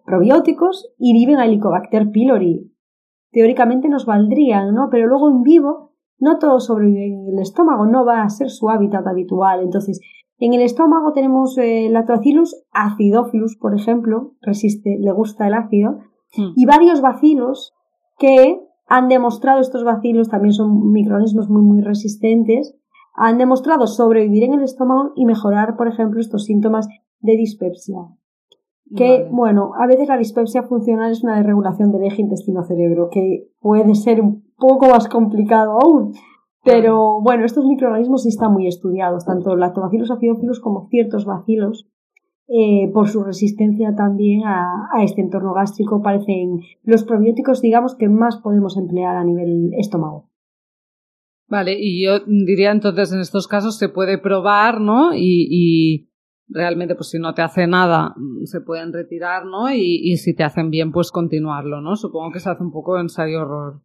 [0.04, 2.69] probióticos inhiben al Helicobacter pylori.
[3.32, 4.88] Teóricamente nos valdrían, ¿no?
[4.90, 8.68] Pero luego en vivo no todo sobrevive en el estómago, no va a ser su
[8.68, 9.62] hábitat habitual.
[9.62, 10.00] Entonces,
[10.38, 15.98] en el estómago tenemos eh, Lactobacillus acidophilus, por ejemplo, resiste, le gusta el ácido,
[16.36, 16.52] hmm.
[16.56, 17.74] y varios bacilos
[18.18, 22.76] que han demostrado, estos bacilos también son microorganismos muy, muy resistentes,
[23.14, 26.88] han demostrado sobrevivir en el estómago y mejorar, por ejemplo, estos síntomas
[27.20, 27.98] de dispepsia.
[28.96, 33.94] Que, bueno, a veces la dispepsia funcional es una desregulación del eje intestino-cerebro, que puede
[33.94, 36.12] ser un poco más complicado aún.
[36.64, 41.88] Pero bueno, estos microorganismos sí están muy estudiados, tanto lactobacillus acidófilos como ciertos bacilos,
[42.48, 48.08] eh, por su resistencia también a, a, este entorno gástrico, parecen los probióticos, digamos, que
[48.08, 50.28] más podemos emplear a nivel estómago.
[51.46, 55.14] Vale, y yo diría entonces en estos casos se puede probar, ¿no?
[55.14, 56.09] Y, y
[56.50, 59.72] realmente, pues si no te hace nada, se pueden retirar, ¿no?
[59.72, 61.96] Y, y si te hacen bien, pues continuarlo, ¿no?
[61.96, 63.82] Supongo que se hace un poco ensayo-horror.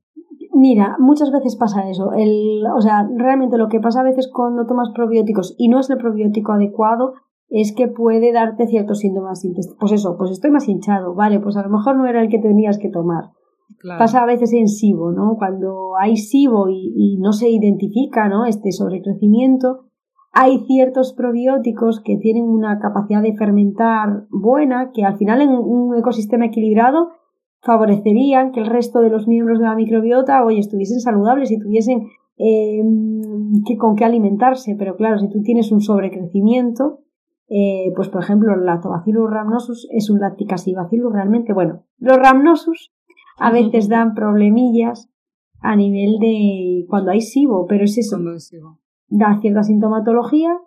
[0.54, 2.14] Mira, muchas veces pasa eso.
[2.14, 5.90] El, o sea, realmente lo que pasa a veces cuando tomas probióticos y no es
[5.90, 7.14] el probiótico adecuado
[7.50, 9.46] es que puede darte ciertos síntomas.
[9.80, 12.40] Pues eso, pues estoy más hinchado, vale, pues a lo mejor no era el que
[12.40, 13.26] tenías que tomar.
[13.98, 15.36] Pasa a veces en SIBO, ¿no?
[15.38, 18.46] Cuando hay SIBO y, y no se identifica, ¿no?
[18.46, 19.90] Este sobrecrecimiento,
[20.38, 25.96] hay ciertos probióticos que tienen una capacidad de fermentar buena, que al final en un
[25.98, 27.12] ecosistema equilibrado
[27.62, 32.10] favorecerían que el resto de los miembros de la microbiota hoy estuviesen saludables y tuviesen
[32.38, 32.84] eh,
[33.66, 34.76] que, con qué alimentarse.
[34.78, 37.00] Pero claro, si tú tienes un sobrecrecimiento,
[37.48, 41.54] eh, pues por ejemplo el lactobacillus rhamnosus es un lacticacibacillus realmente.
[41.54, 42.94] Bueno, los rhamnosus
[43.40, 45.10] a veces dan problemillas
[45.62, 48.20] a nivel de cuando hay SIBO, pero es eso.
[49.08, 50.58] Da cierta sintomatología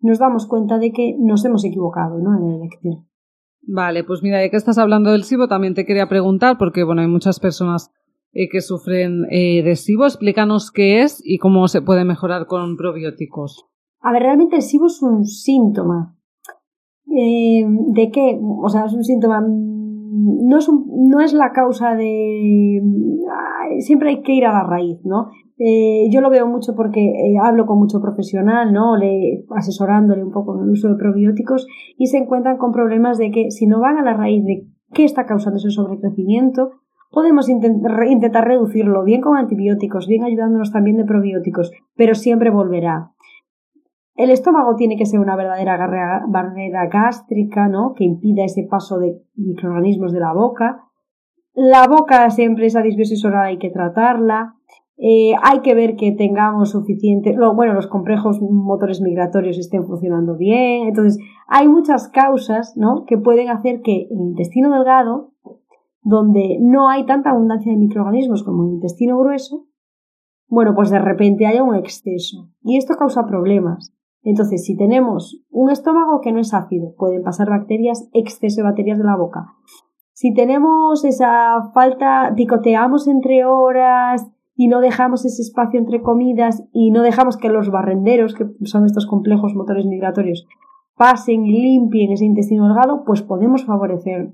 [0.00, 2.36] nos damos cuenta de que nos hemos equivocado ¿no?
[2.36, 3.08] en la elección.
[3.62, 7.02] Vale, pues mira, ya que estás hablando del SIBO, también te quería preguntar, porque bueno,
[7.02, 7.90] hay muchas personas
[8.32, 10.04] eh, que sufren eh, de SIBO.
[10.04, 13.66] Explícanos qué es y cómo se puede mejorar con probióticos.
[14.00, 16.16] A ver, realmente el SIBO es un síntoma.
[17.08, 18.38] Eh, ¿De qué?
[18.40, 19.40] O sea, es un síntoma.
[19.40, 22.80] Mm, no es, no es la causa de.
[23.80, 25.30] Siempre hay que ir a la raíz, ¿no?
[25.58, 28.96] Eh, yo lo veo mucho porque eh, hablo con mucho profesional, ¿no?
[28.96, 31.66] Le, asesorándole un poco en el uso de probióticos
[31.96, 35.04] y se encuentran con problemas de que si no van a la raíz de qué
[35.04, 36.72] está causando ese sobrecrecimiento,
[37.10, 43.12] podemos intentar reducirlo bien con antibióticos, bien ayudándonos también de probióticos, pero siempre volverá.
[44.16, 47.92] El estómago tiene que ser una verdadera barrera gástrica, ¿no?
[47.94, 50.84] Que impida ese paso de microorganismos de la boca.
[51.54, 54.55] La boca siempre, esa disbiosis oral hay que tratarla.
[54.98, 60.88] Eh, hay que ver que tengamos suficiente, bueno, los complejos motores migratorios estén funcionando bien.
[60.88, 63.04] Entonces, hay muchas causas, ¿no?
[63.06, 65.32] Que pueden hacer que el intestino delgado,
[66.00, 69.66] donde no hay tanta abundancia de microorganismos como el intestino grueso,
[70.48, 72.48] bueno, pues de repente haya un exceso.
[72.62, 73.92] Y esto causa problemas.
[74.22, 78.98] Entonces, si tenemos un estómago que no es ácido, pueden pasar bacterias, exceso de bacterias
[78.98, 79.46] de la boca.
[80.12, 86.90] Si tenemos esa falta, picoteamos entre horas, y no dejamos ese espacio entre comidas y
[86.90, 90.46] no dejamos que los barrenderos, que son estos complejos motores migratorios,
[90.96, 94.32] pasen y limpien ese intestino delgado, pues podemos favorecer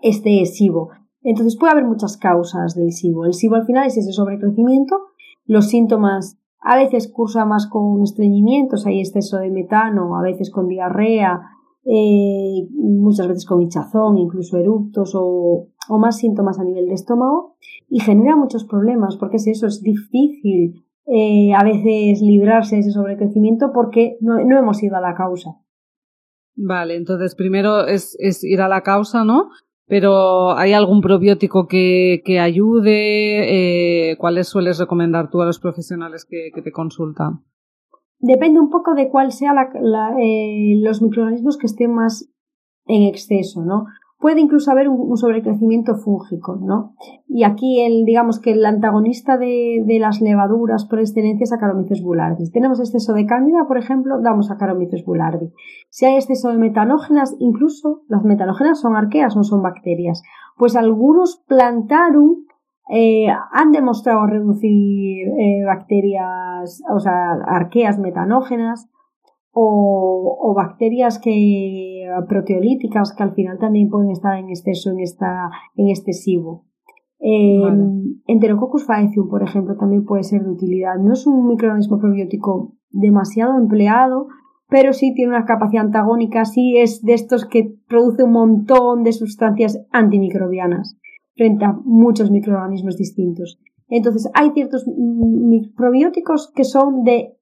[0.00, 0.90] este SIBO.
[1.22, 3.26] Entonces puede haber muchas causas del SIBO.
[3.26, 4.96] El SIBO al final es ese sobrecrecimiento.
[5.44, 10.68] Los síntomas a veces cursa más con estreñimientos, hay exceso de metano, a veces con
[10.68, 11.40] diarrea,
[11.84, 17.56] eh, muchas veces con hinchazón, incluso eructos o, más síntomas a nivel de estómago
[17.88, 22.90] y genera muchos problemas porque es eso, es difícil eh, a veces librarse de ese
[22.92, 25.50] sobrecrecimiento porque no, hemos ido a la causa.
[26.54, 29.50] Vale, entonces primero es, ir a la causa, ¿no?
[29.86, 34.10] Pero ¿hay algún probiótico que, que ayude?
[34.10, 37.42] Eh, ¿Cuáles sueles recomendar tú a los profesionales que te consultan?
[38.22, 39.52] depende un poco de cuál sea
[40.18, 42.30] eh, los microorganismos que estén más
[42.86, 43.86] en exceso, ¿no?
[44.22, 46.94] Puede incluso haber un, sobrecrecimiento fúngico, ¿no?
[47.26, 52.46] Y aquí el, digamos que el antagonista de, las levaduras por excelencia es Acaromyces boulardii.
[52.46, 55.52] Si tenemos exceso de cándida, por ejemplo, damos Acaromyces boulardii.
[55.90, 60.22] Si hay exceso de metanógenas, incluso las metanógenas son arqueas, no son bacterias.
[60.56, 62.44] Pues algunos plantarum
[62.92, 68.88] eh, han demostrado reducir eh, bacterias, o sea, arqueas metanógenas
[69.52, 75.88] o, bacterias que proteolíticas que al final también pueden estar en exceso en esta en
[75.88, 76.64] este SIBO.
[77.20, 77.62] Eh,
[78.26, 80.96] Enterococcus faecium, por ejemplo, también puede ser de utilidad.
[80.98, 84.26] No es un microorganismo probiótico demasiado empleado,
[84.68, 89.12] pero sí tiene una capacidad antagónica, sí es de estos que produce un montón de
[89.12, 90.98] sustancias antimicrobianas
[91.36, 93.60] frente a muchos microorganismos distintos.
[93.88, 94.84] Entonces, hay ciertos
[95.76, 97.36] probióticos que son de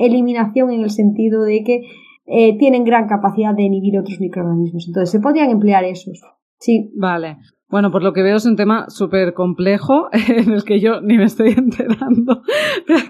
[0.00, 1.82] eliminación en el sentido de que
[2.26, 4.86] eh, tienen gran capacidad de inhibir otros microorganismos.
[4.86, 6.20] Entonces, se podrían emplear esos.
[6.58, 6.92] Sí.
[6.96, 7.38] Vale.
[7.68, 11.16] Bueno, por lo que veo es un tema súper complejo en el que yo ni
[11.16, 12.42] me estoy enterando.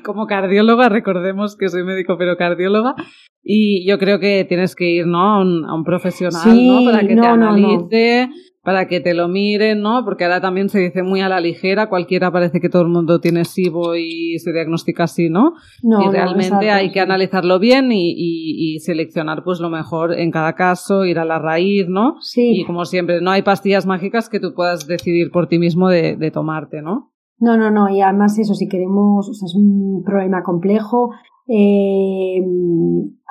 [0.05, 2.95] Como cardióloga, recordemos que soy médico, pero cardióloga.
[3.43, 5.37] Y yo creo que tienes que ir, ¿no?
[5.37, 6.85] A un, profesional, ¿no?
[6.85, 8.29] Para que te analice
[8.63, 10.05] para que te lo miren, ¿no?
[10.05, 13.21] Porque ahora también se dice muy a la ligera, cualquiera parece que todo el mundo
[13.21, 15.55] tiene SIBO y se diagnostica así, ¿no?
[15.83, 20.55] no y realmente hay que analizarlo bien y, y, seleccionar pues lo mejor en cada
[20.55, 22.17] caso, ir a la raíz, ¿no?
[22.21, 22.61] Sí.
[22.61, 26.17] Y como siempre, no hay pastillas mágicas que tú puedas decidir por ti mismo de,
[26.17, 27.13] de tomarte, ¿no?
[27.39, 31.11] No, no, no, y además eso, si queremos, o sea, es un problema complejo,
[31.49, 32.43] eh,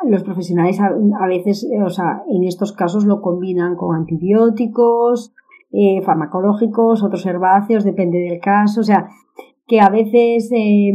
[0.08, 5.34] los profesionales a, veces, eh, o sea, en estos casos lo combinan con antibióticos,
[5.72, 8.82] eh, farmacológicos, otros herbáceos, depende del caso.
[8.82, 9.08] O sea,
[9.68, 10.94] que a veces eh,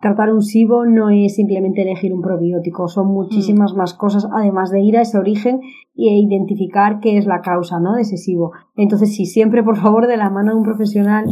[0.00, 3.76] tratar un SIBO no es simplemente elegir un probiótico, son muchísimas mm.
[3.76, 5.60] más cosas, además de ir a ese origen
[5.96, 7.94] e identificar qué es la causa ¿no?
[7.94, 8.52] de ese SIBO.
[8.76, 11.24] Entonces, sí, siempre, por favor, de la mano de un profesional,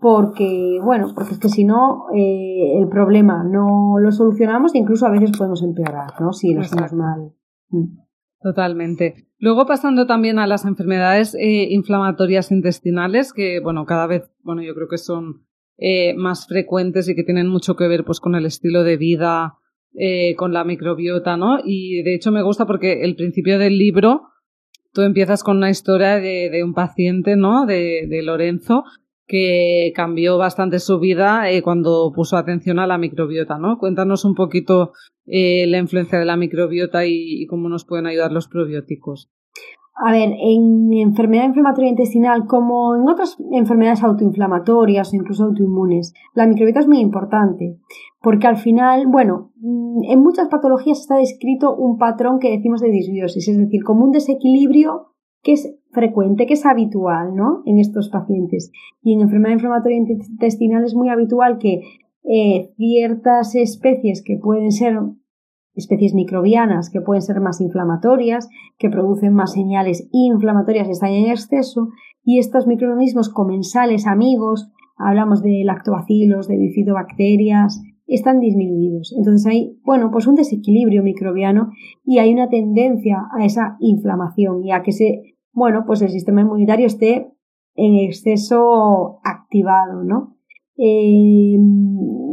[0.00, 5.06] porque, bueno, porque es que si no, eh, el problema no lo solucionamos e incluso
[5.06, 6.32] a veces podemos empeorar, ¿no?
[6.32, 7.32] Si lo hacemos mal.
[7.70, 7.98] Mm.
[8.40, 9.28] Totalmente.
[9.38, 14.74] Luego pasando también a las enfermedades eh, inflamatorias intestinales, que, bueno, cada vez, bueno, yo
[14.74, 15.47] creo que son
[15.78, 19.54] eh, más frecuentes y que tienen mucho que ver pues con el estilo de vida,
[19.94, 21.58] eh, con la microbiota, ¿no?
[21.64, 24.22] Y de hecho me gusta porque el principio del libro
[24.92, 27.66] tú empiezas con una historia de, un paciente, ¿no?
[27.66, 28.84] De, de, Lorenzo
[29.28, 33.78] que cambió bastante su vida eh, cuando puso atención a la microbiota, ¿no?
[33.78, 34.92] Cuéntanos un poquito
[35.26, 39.30] eh, la influencia de la microbiota y, cómo nos pueden ayudar los probióticos.
[40.00, 46.46] A ver, en enfermedad inflamatoria intestinal, como en otras enfermedades autoinflamatorias o incluso autoinmunes, la
[46.46, 47.78] microbiota es muy importante,
[48.22, 52.90] porque al final, bueno, mm, en muchas patologías está descrito un patrón que decimos de
[52.90, 57.62] disbiosis, es decir, como un desequilibrio que es frecuente, que es habitual, ¿no?
[57.64, 58.70] En estos pacientes.
[59.02, 61.80] Y en enfermedad inflamatoria intestinal es muy habitual que
[62.22, 64.96] eh, ciertas especies que pueden ser
[65.78, 68.48] especies microbianas que pueden ser más inflamatorias,
[68.78, 71.88] que producen más señales inflamatorias, están en exceso,
[72.24, 79.14] y estos microorganismos comensales amigos, hablamos de lactobacilos, de bifidobacterias, están disminuidos.
[79.16, 81.70] Entonces hay, bueno, pues un desequilibrio microbiano
[82.04, 86.40] y hay una tendencia a esa inflamación y a que se, bueno, pues el sistema
[86.40, 87.30] inmunitario esté
[87.74, 90.36] en exceso activado, ¿no?
[90.76, 91.56] Eh,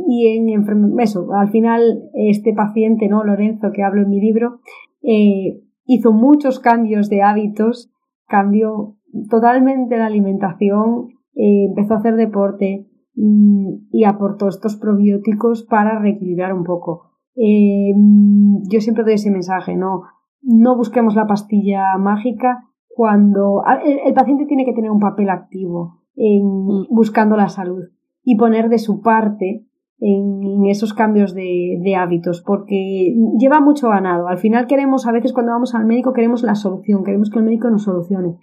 [0.08, 3.24] y en eso, al final este paciente, ¿no?
[3.24, 4.60] Lorenzo, que hablo en mi libro,
[5.02, 7.92] eh, hizo muchos cambios de hábitos,
[8.28, 8.98] cambió
[9.30, 16.54] totalmente la alimentación, eh, empezó a hacer deporte mm, y aportó estos probióticos para reequilibrar
[16.54, 17.12] un poco.
[17.36, 20.04] yo siempre doy ese mensaje, no,
[20.42, 26.46] no busquemos la pastilla mágica cuando el, paciente tiene que tener un papel activo en
[26.46, 26.88] mm.
[26.90, 27.84] buscando la salud
[28.24, 29.66] y poner de su parte
[30.00, 34.28] en, esos cambios de, de, hábitos, porque lleva mucho ganado.
[34.28, 37.46] Al final queremos, a veces cuando vamos al médico, queremos la solución, queremos que el
[37.46, 38.38] médico nos solucione.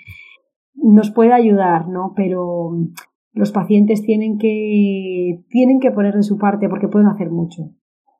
[0.74, 2.12] Nos puede ayudar, ¿no?
[2.16, 2.70] Pero
[3.32, 7.70] los pacientes tienen que, tienen que poner de su parte porque pueden hacer mucho.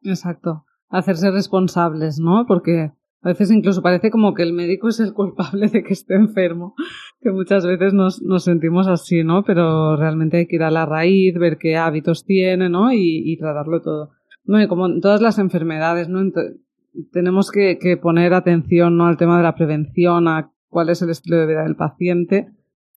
[0.03, 0.65] Exacto.
[0.89, 2.45] Hacerse responsables, ¿no?
[2.47, 2.93] Porque
[3.23, 6.75] a veces incluso parece como que el médico es el culpable de que esté enfermo,
[7.21, 9.45] que muchas veces nos, nos sentimos así, ¿no?
[9.45, 12.93] Pero realmente hay que ir a la raíz, ver qué hábitos tiene, ¿no?
[12.93, 14.11] Y, y tratarlo todo.
[14.45, 16.21] No, y como en todas las enfermedades, ¿no?
[17.13, 19.07] tenemos que, que, poner atención, ¿no?
[19.07, 22.49] Al tema de la prevención, a cuál es el estilo de vida del paciente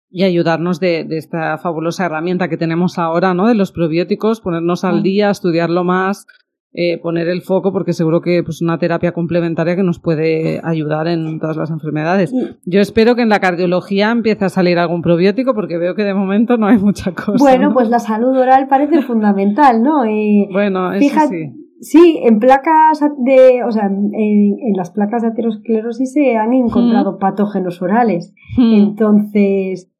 [0.09, 3.49] y ayudarnos de, de esta fabulosa herramienta que tenemos ahora, ¿no?
[3.49, 6.27] De los probióticos, ponernos al día, estudiarlo más,
[6.75, 11.07] eh, poner el foco porque seguro que pues una terapia complementaria que nos puede ayudar
[11.07, 12.33] en todas las enfermedades.
[12.65, 16.15] Yo espero que en la cardiología empiece a salir algún probiótico porque veo que de
[16.15, 17.37] momento no hay mucha cosa.
[17.39, 20.07] Bueno, pues la salud oral parece fundamental, ¿no?
[20.07, 21.53] Eh, bueno, eso sí.
[21.81, 27.83] Sí, en placas de, o sea, en, las placas de aterosclerosis se han encontrado patógenos
[27.83, 28.33] orales.
[28.57, 28.75] Hmm.
[28.75, 29.91] Entonces,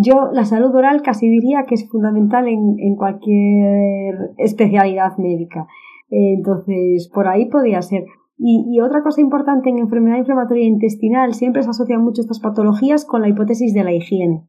[0.00, 5.66] yo la salud oral casi diría que es fundamental en, en cualquier especialidad médica
[6.14, 8.04] entonces, por ahí podía ser.
[8.36, 13.22] Y, otra cosa importante en enfermedad inflamatoria intestinal, siempre se asocian mucho estas patologías con
[13.22, 14.46] la hipótesis de la higiene.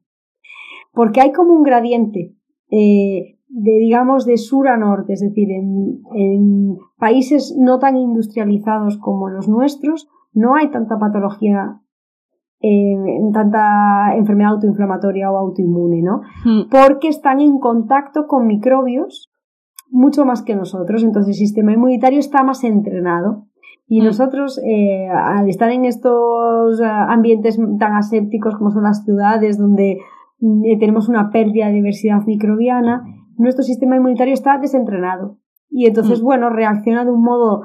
[0.92, 2.36] Porque hay como un gradiente
[2.72, 9.30] eh, de, digamos, de sur a norte, es decir, en, países no tan industrializados como
[9.30, 11.82] los nuestros, no hay tanta patología
[12.68, 16.22] en tanta enfermedad autoinflamatoria o autoinmune, ¿no?
[16.44, 16.68] Hmm.
[16.72, 19.30] Porque están en contacto con microbios
[19.90, 23.46] mucho más que nosotros, entonces el sistema inmunitario está más entrenado.
[23.88, 24.06] Y mm.
[24.06, 30.00] nosotros, eh, al estar en estos eh, ambientes tan asépticos como son las ciudades, donde
[30.40, 33.04] mm, eh, tenemos una pérdida de diversidad microbiana,
[33.38, 35.38] nuestro sistema inmunitario está desentrenado.
[35.70, 36.26] Y entonces, mm.
[36.26, 37.64] bueno, reacciona de un modo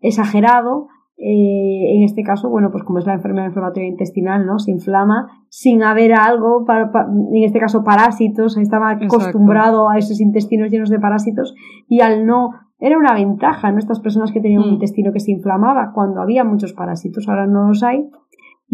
[0.00, 0.88] exagerado
[1.24, 4.58] eh, en este caso, bueno, pues como es la enfermedad inflamatoria intestinal, ¿no?
[4.58, 6.90] Se inflama sin haber algo, para,
[7.32, 11.54] en este caso parásitos, estaba acostumbrado a esos intestinos llenos de parásitos
[11.88, 12.50] y al no,
[12.80, 13.78] era una ventaja, ¿no?
[13.78, 14.74] Estas personas que tenían un mm.
[14.74, 18.10] intestino que se inflamaba cuando había muchos parásitos, ahora no los hay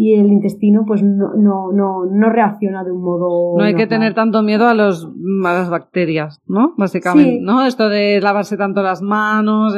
[0.01, 3.57] y el intestino pues no, no, no, no reacciona de un modo.
[3.57, 6.73] No hay que tener tanto miedo a, los, a las bacterias, ¿no?
[6.77, 7.65] Básicamente, ¿no?
[7.65, 9.75] Esto de lavarse tanto las manos,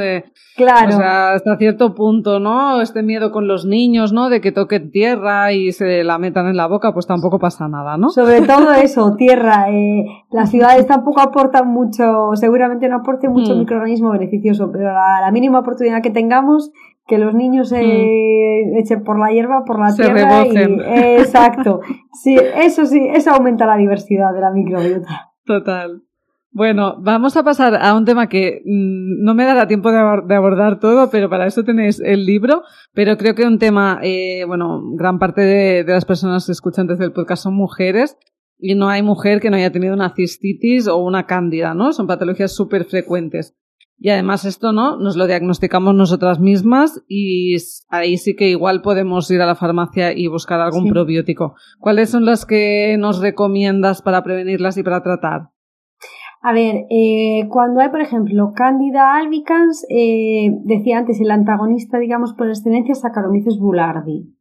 [0.56, 0.90] claro.
[0.90, 2.82] o sea, hasta cierto punto, ¿no?
[2.82, 4.30] Este miedo con los niños, ¿no?
[4.30, 7.98] De que toquen tierra y se la metan en la boca, pues tampoco pasa nada,
[7.98, 8.12] ¿no?
[8.12, 9.72] Sobre todo eso, tierra.
[9.72, 13.58] Eh, las ciudades tampoco aportan mucho, seguramente no aporten mucho mm.
[13.58, 16.72] microorganismo beneficioso, pero la mínima oportunidad que tengamos
[17.08, 18.78] que los niños se mm.
[18.78, 20.58] echen por la hierba, por la tierra y
[21.20, 21.82] exacto.
[22.22, 25.32] Sí, eso sí, eso aumenta la diversidad de la microbiota.
[25.46, 26.02] Total.
[26.54, 30.80] Bueno, vamos a pasar a un tema que mm, no me dará tiempo de, abordar
[30.80, 32.64] todo, pero para eso tenéis el libro.
[32.94, 37.14] Pero creo que un tema, eh, bueno, gran parte de, de las personas escuchantes del
[37.14, 38.18] podcast son mujeres
[38.58, 41.94] y no hay mujer que no haya tenido una cistitis o una cándida, ¿no?
[41.94, 43.56] Son patologías súper frecuentes.
[44.04, 44.98] Y además esto, ¿no?
[44.98, 47.56] Nos lo diagnosticamos nosotras mismas y
[47.88, 51.54] ahí sí que igual podemos ir a la farmacia y buscar algún probiótico.
[51.80, 55.52] ¿Cuáles son las que nos recomiendas para prevenirlas y para tratar?
[56.42, 62.34] A ver, eh, cuando hay, por ejemplo, Candida albicans, eh, decía antes, el antagonista, digamos,
[62.34, 64.36] por excelencia, Saccharomyces boulardii.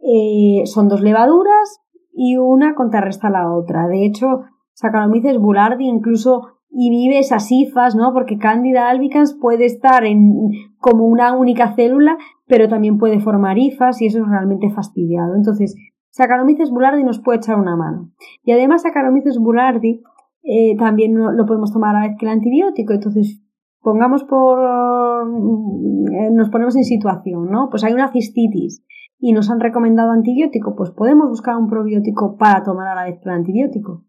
[0.00, 1.82] Eh, son dos levaduras
[2.14, 3.86] y una contrarresta a la otra.
[3.86, 8.12] De hecho, Saccharomyces boulardii incluso inhibe esas hifas, ¿no?
[8.12, 14.02] Porque Candida albicans puede estar en, como una única célula, pero también puede formar hifas
[14.02, 15.34] y eso es realmente fastidiado.
[15.36, 15.76] Entonces,
[16.10, 18.10] Saccharomyces boulardii nos puede echar una mano.
[18.44, 20.02] Y además Saccharomyces boulardii
[20.42, 22.92] eh, también lo podemos tomar a la vez que el antibiótico.
[22.92, 23.42] Entonces,
[23.80, 24.58] pongamos por.
[24.58, 27.68] Eh, nos ponemos en situación, ¿no?
[27.70, 28.84] Pues hay una cistitis
[29.18, 33.18] y nos han recomendado antibiótico, pues podemos buscar un probiótico para tomar a la vez
[33.22, 34.04] que el antibiótico.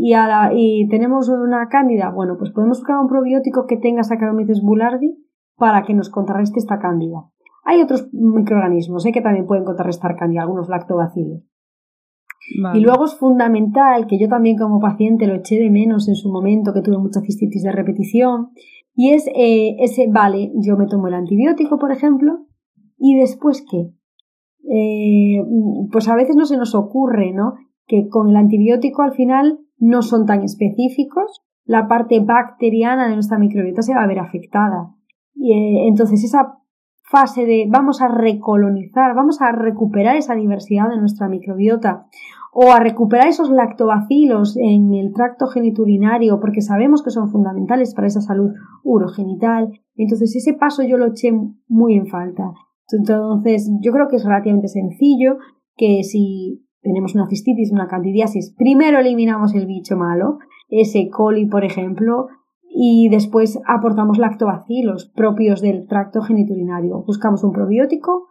[0.00, 0.14] Y,
[0.54, 5.18] y tenemos una cándida, bueno, pues podemos buscar un probiótico que tenga Saccharomyces boulardii
[5.56, 7.24] para que nos contrarreste esta cándida.
[7.64, 9.12] Hay otros microorganismos ¿eh?
[9.12, 11.42] que también pueden contrarrestar cándida, algunos lactobacilos.
[12.74, 16.30] Y luego es fundamental, que yo también como paciente lo eché de menos en su
[16.30, 18.50] momento, que tuve mucha cistitis de repetición,
[18.94, 22.46] y es eh, ese, vale, yo me tomo el antibiótico, por ejemplo,
[22.96, 23.90] y después qué?
[24.70, 25.44] Eh,
[25.90, 27.54] pues a veces no se nos ocurre, ¿no?
[27.86, 33.38] Que con el antibiótico al final no son tan específicos, la parte bacteriana de nuestra
[33.38, 34.94] microbiota se va a ver afectada.
[35.34, 36.58] Y, eh, entonces esa
[37.10, 42.06] fase de vamos a recolonizar, vamos a recuperar esa diversidad de nuestra microbiota
[42.52, 48.08] o a recuperar esos lactobacilos en el tracto geniturinario porque sabemos que son fundamentales para
[48.08, 48.50] esa salud
[48.82, 49.70] urogenital.
[49.94, 51.32] Entonces ese paso yo lo eché
[51.68, 52.52] muy en falta.
[52.90, 55.38] Entonces yo creo que es relativamente sencillo
[55.76, 61.64] que si tenemos una cistitis, una candidiasis, primero eliminamos el bicho malo, ese coli por
[61.64, 62.28] ejemplo,
[62.70, 67.02] y después aportamos lactobacilos propios del tracto geniturinario.
[67.04, 68.28] Buscamos un probiótico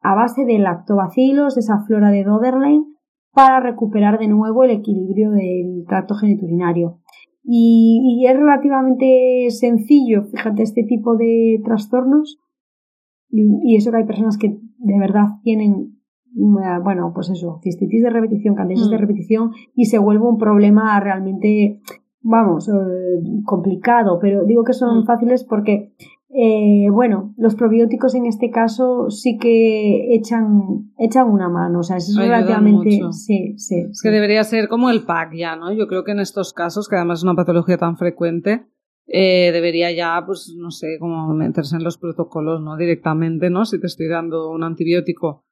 [0.00, 2.84] a base de lactobacilos, de esa flora de Doderlein,
[3.32, 7.00] para recuperar de nuevo el equilibrio del tracto geniturinario.
[7.42, 12.38] Y, es relativamente sencillo, fíjate, este tipo de trastornos.
[13.28, 15.93] Y, eso que hay personas que de verdad tienen,
[16.34, 19.00] bueno, pues eso, cistitis de repetición, candidiasis de mm.
[19.00, 21.80] repetición, y se vuelve un problema realmente
[22.24, 22.72] vamos, eh,
[23.44, 25.06] complicado, pero digo que son mm.
[25.06, 25.94] fáciles porque,
[26.30, 31.98] eh, bueno, los probióticos en este caso sí que echan, echan una mano, o sea,
[31.98, 35.72] es relativamente, sí, sí, Es que debería ser como el PAC ya, ¿no?
[35.72, 38.66] Yo creo que en estos casos, que además es una patología tan frecuente,
[39.06, 42.78] eh, debería ya, pues, no sé, como meterse en los protocolos, ¿no?
[42.78, 43.66] Directamente, ¿no?
[43.66, 45.44] Si te estoy dando un antibiótico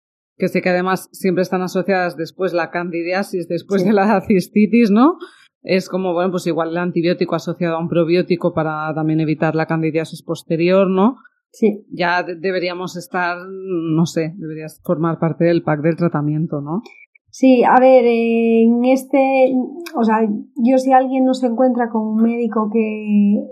[0.42, 5.18] que sé que además siempre están asociadas después la candidiasis, después de la cistitis, ¿no?
[5.62, 9.66] es como, bueno, pues igual el antibiótico asociado a un probiótico para también evitar la
[9.66, 11.18] candidiasis posterior, ¿no?
[11.52, 11.86] Sí.
[11.92, 16.82] Ya deberíamos estar, no sé, deberías formar parte del pack del tratamiento, ¿no?
[17.30, 19.54] Sí, a ver, en este,
[19.94, 20.16] o sea,
[20.56, 23.44] yo si alguien no se encuentra con un médico que,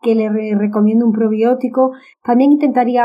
[0.00, 1.90] que le recomiende un probiótico,
[2.22, 3.04] también intentaría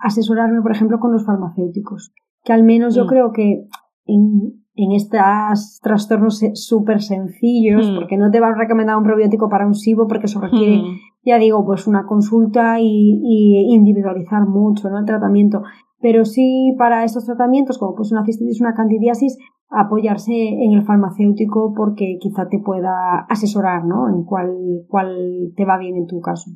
[0.00, 2.12] asesorarme, por ejemplo, con los farmacéuticos,
[2.44, 3.08] que al menos yo mm.
[3.08, 3.66] creo que
[4.06, 7.94] en, en estos trastornos súper sencillos, hmm.
[7.94, 10.96] porque no te va a recomendar un probiótico para un SIBO, porque eso requiere, hmm.
[11.24, 14.98] ya digo, pues una consulta y, individualizar mucho ¿no?
[14.98, 15.62] el tratamiento.
[16.00, 19.38] Pero sí para estos tratamientos, como pues una cistitis, una candidiasis,
[19.70, 24.08] apoyarse en el farmacéutico porque quizá te pueda asesorar ¿no?
[24.08, 24.52] en cuál,
[24.88, 26.50] cuál te va bien en tu caso.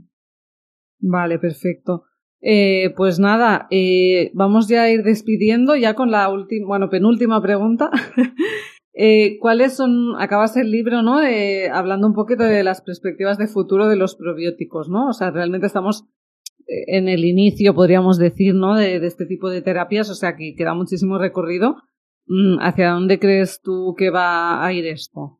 [1.01, 2.03] Vale, perfecto.
[2.41, 7.43] Eh, pues nada, eh, vamos ya a ir despidiendo ya con la última, bueno, penúltima
[7.43, 7.91] pregunta.
[8.93, 11.20] eh, ¿Cuáles son, acabas el libro, ¿no?
[11.72, 15.09] Hablando un poquito de las perspectivas de futuro de los probióticos, ¿no?
[15.09, 16.07] O sea, realmente estamos
[16.68, 18.76] eh, en el inicio, podríamos decir, ¿no?
[18.76, 21.76] De, de este tipo de terapias, o sea, que queda muchísimo recorrido.
[22.26, 25.38] Mm, ¿Hacia dónde crees tú que va a ir esto?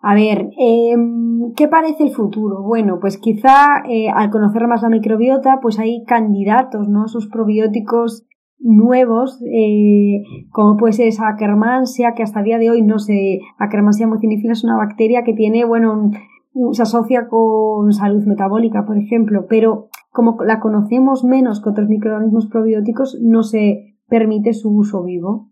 [0.00, 2.62] A ver, em, ¿qué parece el futuro?
[2.62, 7.06] Bueno, pues quizá eh, al conocer más la microbiota, pues hay candidatos, ¿no?
[7.06, 8.26] Esos probióticos
[8.60, 13.40] nuevos, eh, como puede ser esa Akkermansia, que hasta el día de hoy no sé,
[13.58, 16.10] Akkermansia mucinifila es una bacteria que tiene, bueno,
[16.72, 22.46] se asocia con salud metabólica, por ejemplo, pero como la conocemos menos que otros microorganismos
[22.46, 25.50] probióticos, no se permite su uso vivo,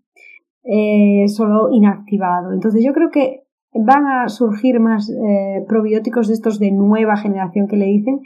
[0.64, 2.52] eh, solo inactivado.
[2.52, 3.45] Entonces yo creo que
[3.84, 8.20] van a surgir más eh, probióticos de estos de nueva generación que le dicen.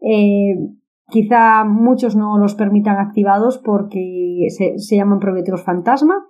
[0.00, 0.56] Eh,
[1.08, 6.26] quizá muchos no los permitan activados porque se, llaman probióticos fantasma,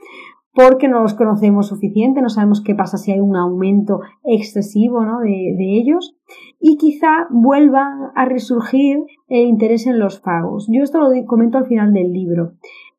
[0.53, 5.21] porque no los conocemos suficiente, no sabemos qué pasa si hay un aumento excesivo ¿no?
[5.21, 6.17] de, de, ellos
[6.59, 8.99] y quizá vuelva a resurgir
[9.29, 10.67] el interés en los fagos.
[10.71, 12.53] Yo esto lo comento al final del libro.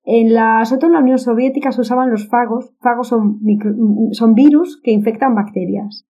[0.09, 2.73] En la, sobre en la Unión Soviética se usaban los fagos.
[2.79, 3.41] Fagos son,
[4.11, 6.07] son virus que infectan bacterias.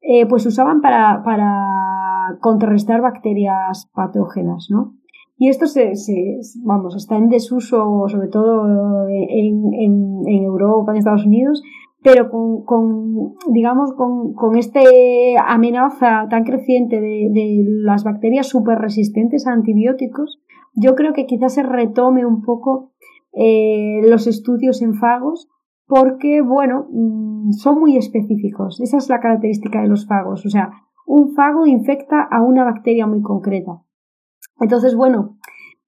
[0.00, 4.94] Eh, pues se usaban para, para contrarrestar bacterias patógenas, ¿no?
[5.36, 10.98] Y esto se, se, vamos, está en desuso, sobre todo en, en, en Europa, en
[10.98, 11.62] Estados Unidos,
[12.02, 14.80] pero con, con digamos, con, con esta
[15.46, 20.40] amenaza tan creciente de, de las bacterias súper resistentes a antibióticos,
[20.74, 22.92] yo creo que quizás se retome un poco
[23.32, 25.48] eh, los estudios en fagos
[25.86, 28.80] porque, bueno, mm, son muy específicos.
[28.80, 30.46] Esa es la característica de los fagos.
[30.46, 30.70] O sea,
[31.06, 33.82] un fago infecta a una bacteria muy concreta.
[34.60, 35.38] Entonces, bueno,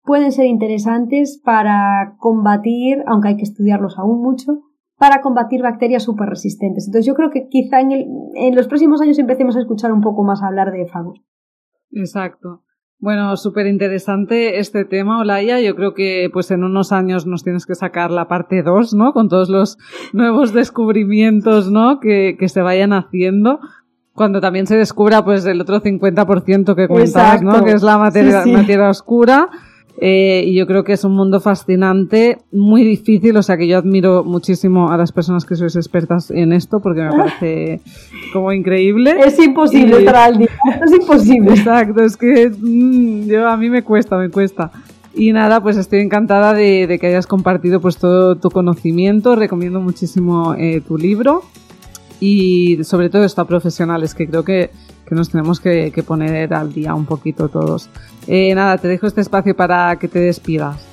[0.02, 4.62] pueden ser interesantes para combatir, aunque hay que estudiarlos aún mucho,
[4.98, 6.86] para combatir bacterias súper resistentes.
[6.86, 10.00] Entonces yo creo que quizá en, el, en los próximos años empecemos a escuchar un
[10.00, 11.20] poco más hablar de fagos.
[11.90, 12.63] Exacto.
[12.98, 15.60] Bueno, súper interesante este tema, Olaya.
[15.60, 19.12] Yo creo que pues en unos años nos tienes que sacar la parte 2, ¿no?
[19.12, 19.78] Con todos los
[20.12, 22.00] nuevos descubrimientos, ¿no?
[22.00, 23.60] Que, que se vayan haciendo
[24.14, 27.64] cuando también se descubra pues el otro 50% que comentabas, ¿no?
[27.64, 29.48] Que es la materia, materia oscura.
[29.98, 33.78] Eh, y yo creo que es un mundo fascinante, muy difícil, o sea que yo
[33.78, 37.80] admiro muchísimo a las personas que sois expertas en esto porque me parece
[38.32, 39.16] como increíble.
[39.24, 40.48] Es imposible estar al día,
[40.84, 41.54] es imposible.
[41.54, 44.72] Exacto, es que mm, yo, a mí me cuesta, me cuesta.
[45.14, 49.80] Y nada, pues estoy encantada de, de, que hayas compartido pues todo tu conocimiento, recomiendo
[49.80, 51.44] muchísimo eh, tu libro
[52.18, 54.70] y sobre todo esto a profesionales, que creo que,
[55.06, 57.90] que nos tenemos que, que, poner al día un poquito todos.
[58.26, 60.86] Eh, nada, te dejo este espacio para que te despidas.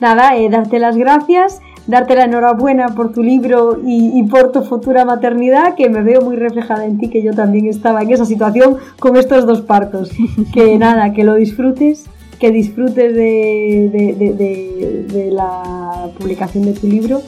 [0.00, 4.62] Nada, eh, darte las gracias, darte la enhorabuena por tu libro y, y, por tu
[4.62, 8.24] futura maternidad, que me veo muy reflejada en ti, que yo también estaba en esa
[8.24, 10.10] situación con estos dos partos.
[10.54, 12.06] que nada, que lo disfrutes,
[12.38, 17.22] que disfrutes de, de, de, de la publicación de tu libro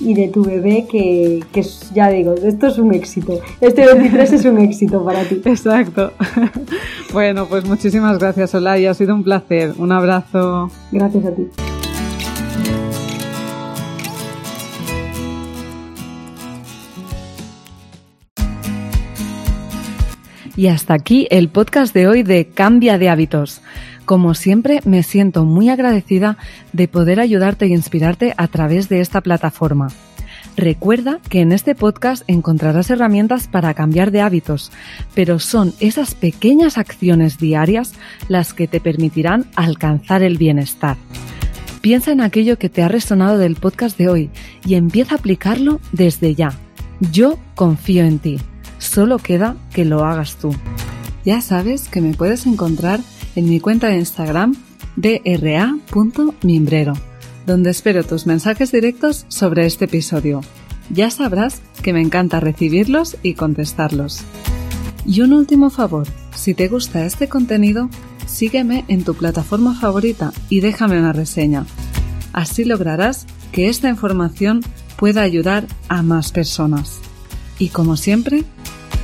[0.00, 3.40] y de tu bebé que, que ya digo, esto es un éxito.
[3.60, 5.40] Este 23 es un éxito para ti.
[5.44, 6.12] Exacto.
[7.12, 8.90] Bueno, pues muchísimas gracias, Olaya.
[8.90, 9.72] Ha sido un placer.
[9.78, 10.70] Un abrazo.
[10.92, 11.46] Gracias a ti.
[20.56, 23.60] Y hasta aquí el podcast de hoy de Cambia de hábitos.
[24.06, 26.38] Como siempre, me siento muy agradecida
[26.72, 29.88] de poder ayudarte e inspirarte a través de esta plataforma.
[30.56, 34.70] Recuerda que en este podcast encontrarás herramientas para cambiar de hábitos,
[35.14, 37.94] pero son esas pequeñas acciones diarias
[38.28, 40.96] las que te permitirán alcanzar el bienestar.
[41.80, 44.30] Piensa en aquello que te ha resonado del podcast de hoy
[44.64, 46.52] y empieza a aplicarlo desde ya.
[47.12, 48.38] Yo confío en ti.
[48.78, 50.54] Solo queda que lo hagas tú.
[51.24, 53.00] Ya sabes que me puedes encontrar
[53.36, 54.56] en mi cuenta de Instagram
[54.96, 56.94] dra.mimbrero,
[57.46, 60.40] donde espero tus mensajes directos sobre este episodio.
[60.90, 64.22] Ya sabrás que me encanta recibirlos y contestarlos.
[65.04, 67.88] Y un último favor, si te gusta este contenido,
[68.26, 71.64] sígueme en tu plataforma favorita y déjame una reseña.
[72.32, 74.62] Así lograrás que esta información
[74.96, 77.00] pueda ayudar a más personas.
[77.58, 78.44] Y como siempre,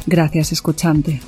[0.06, 1.20] gracias escuchante.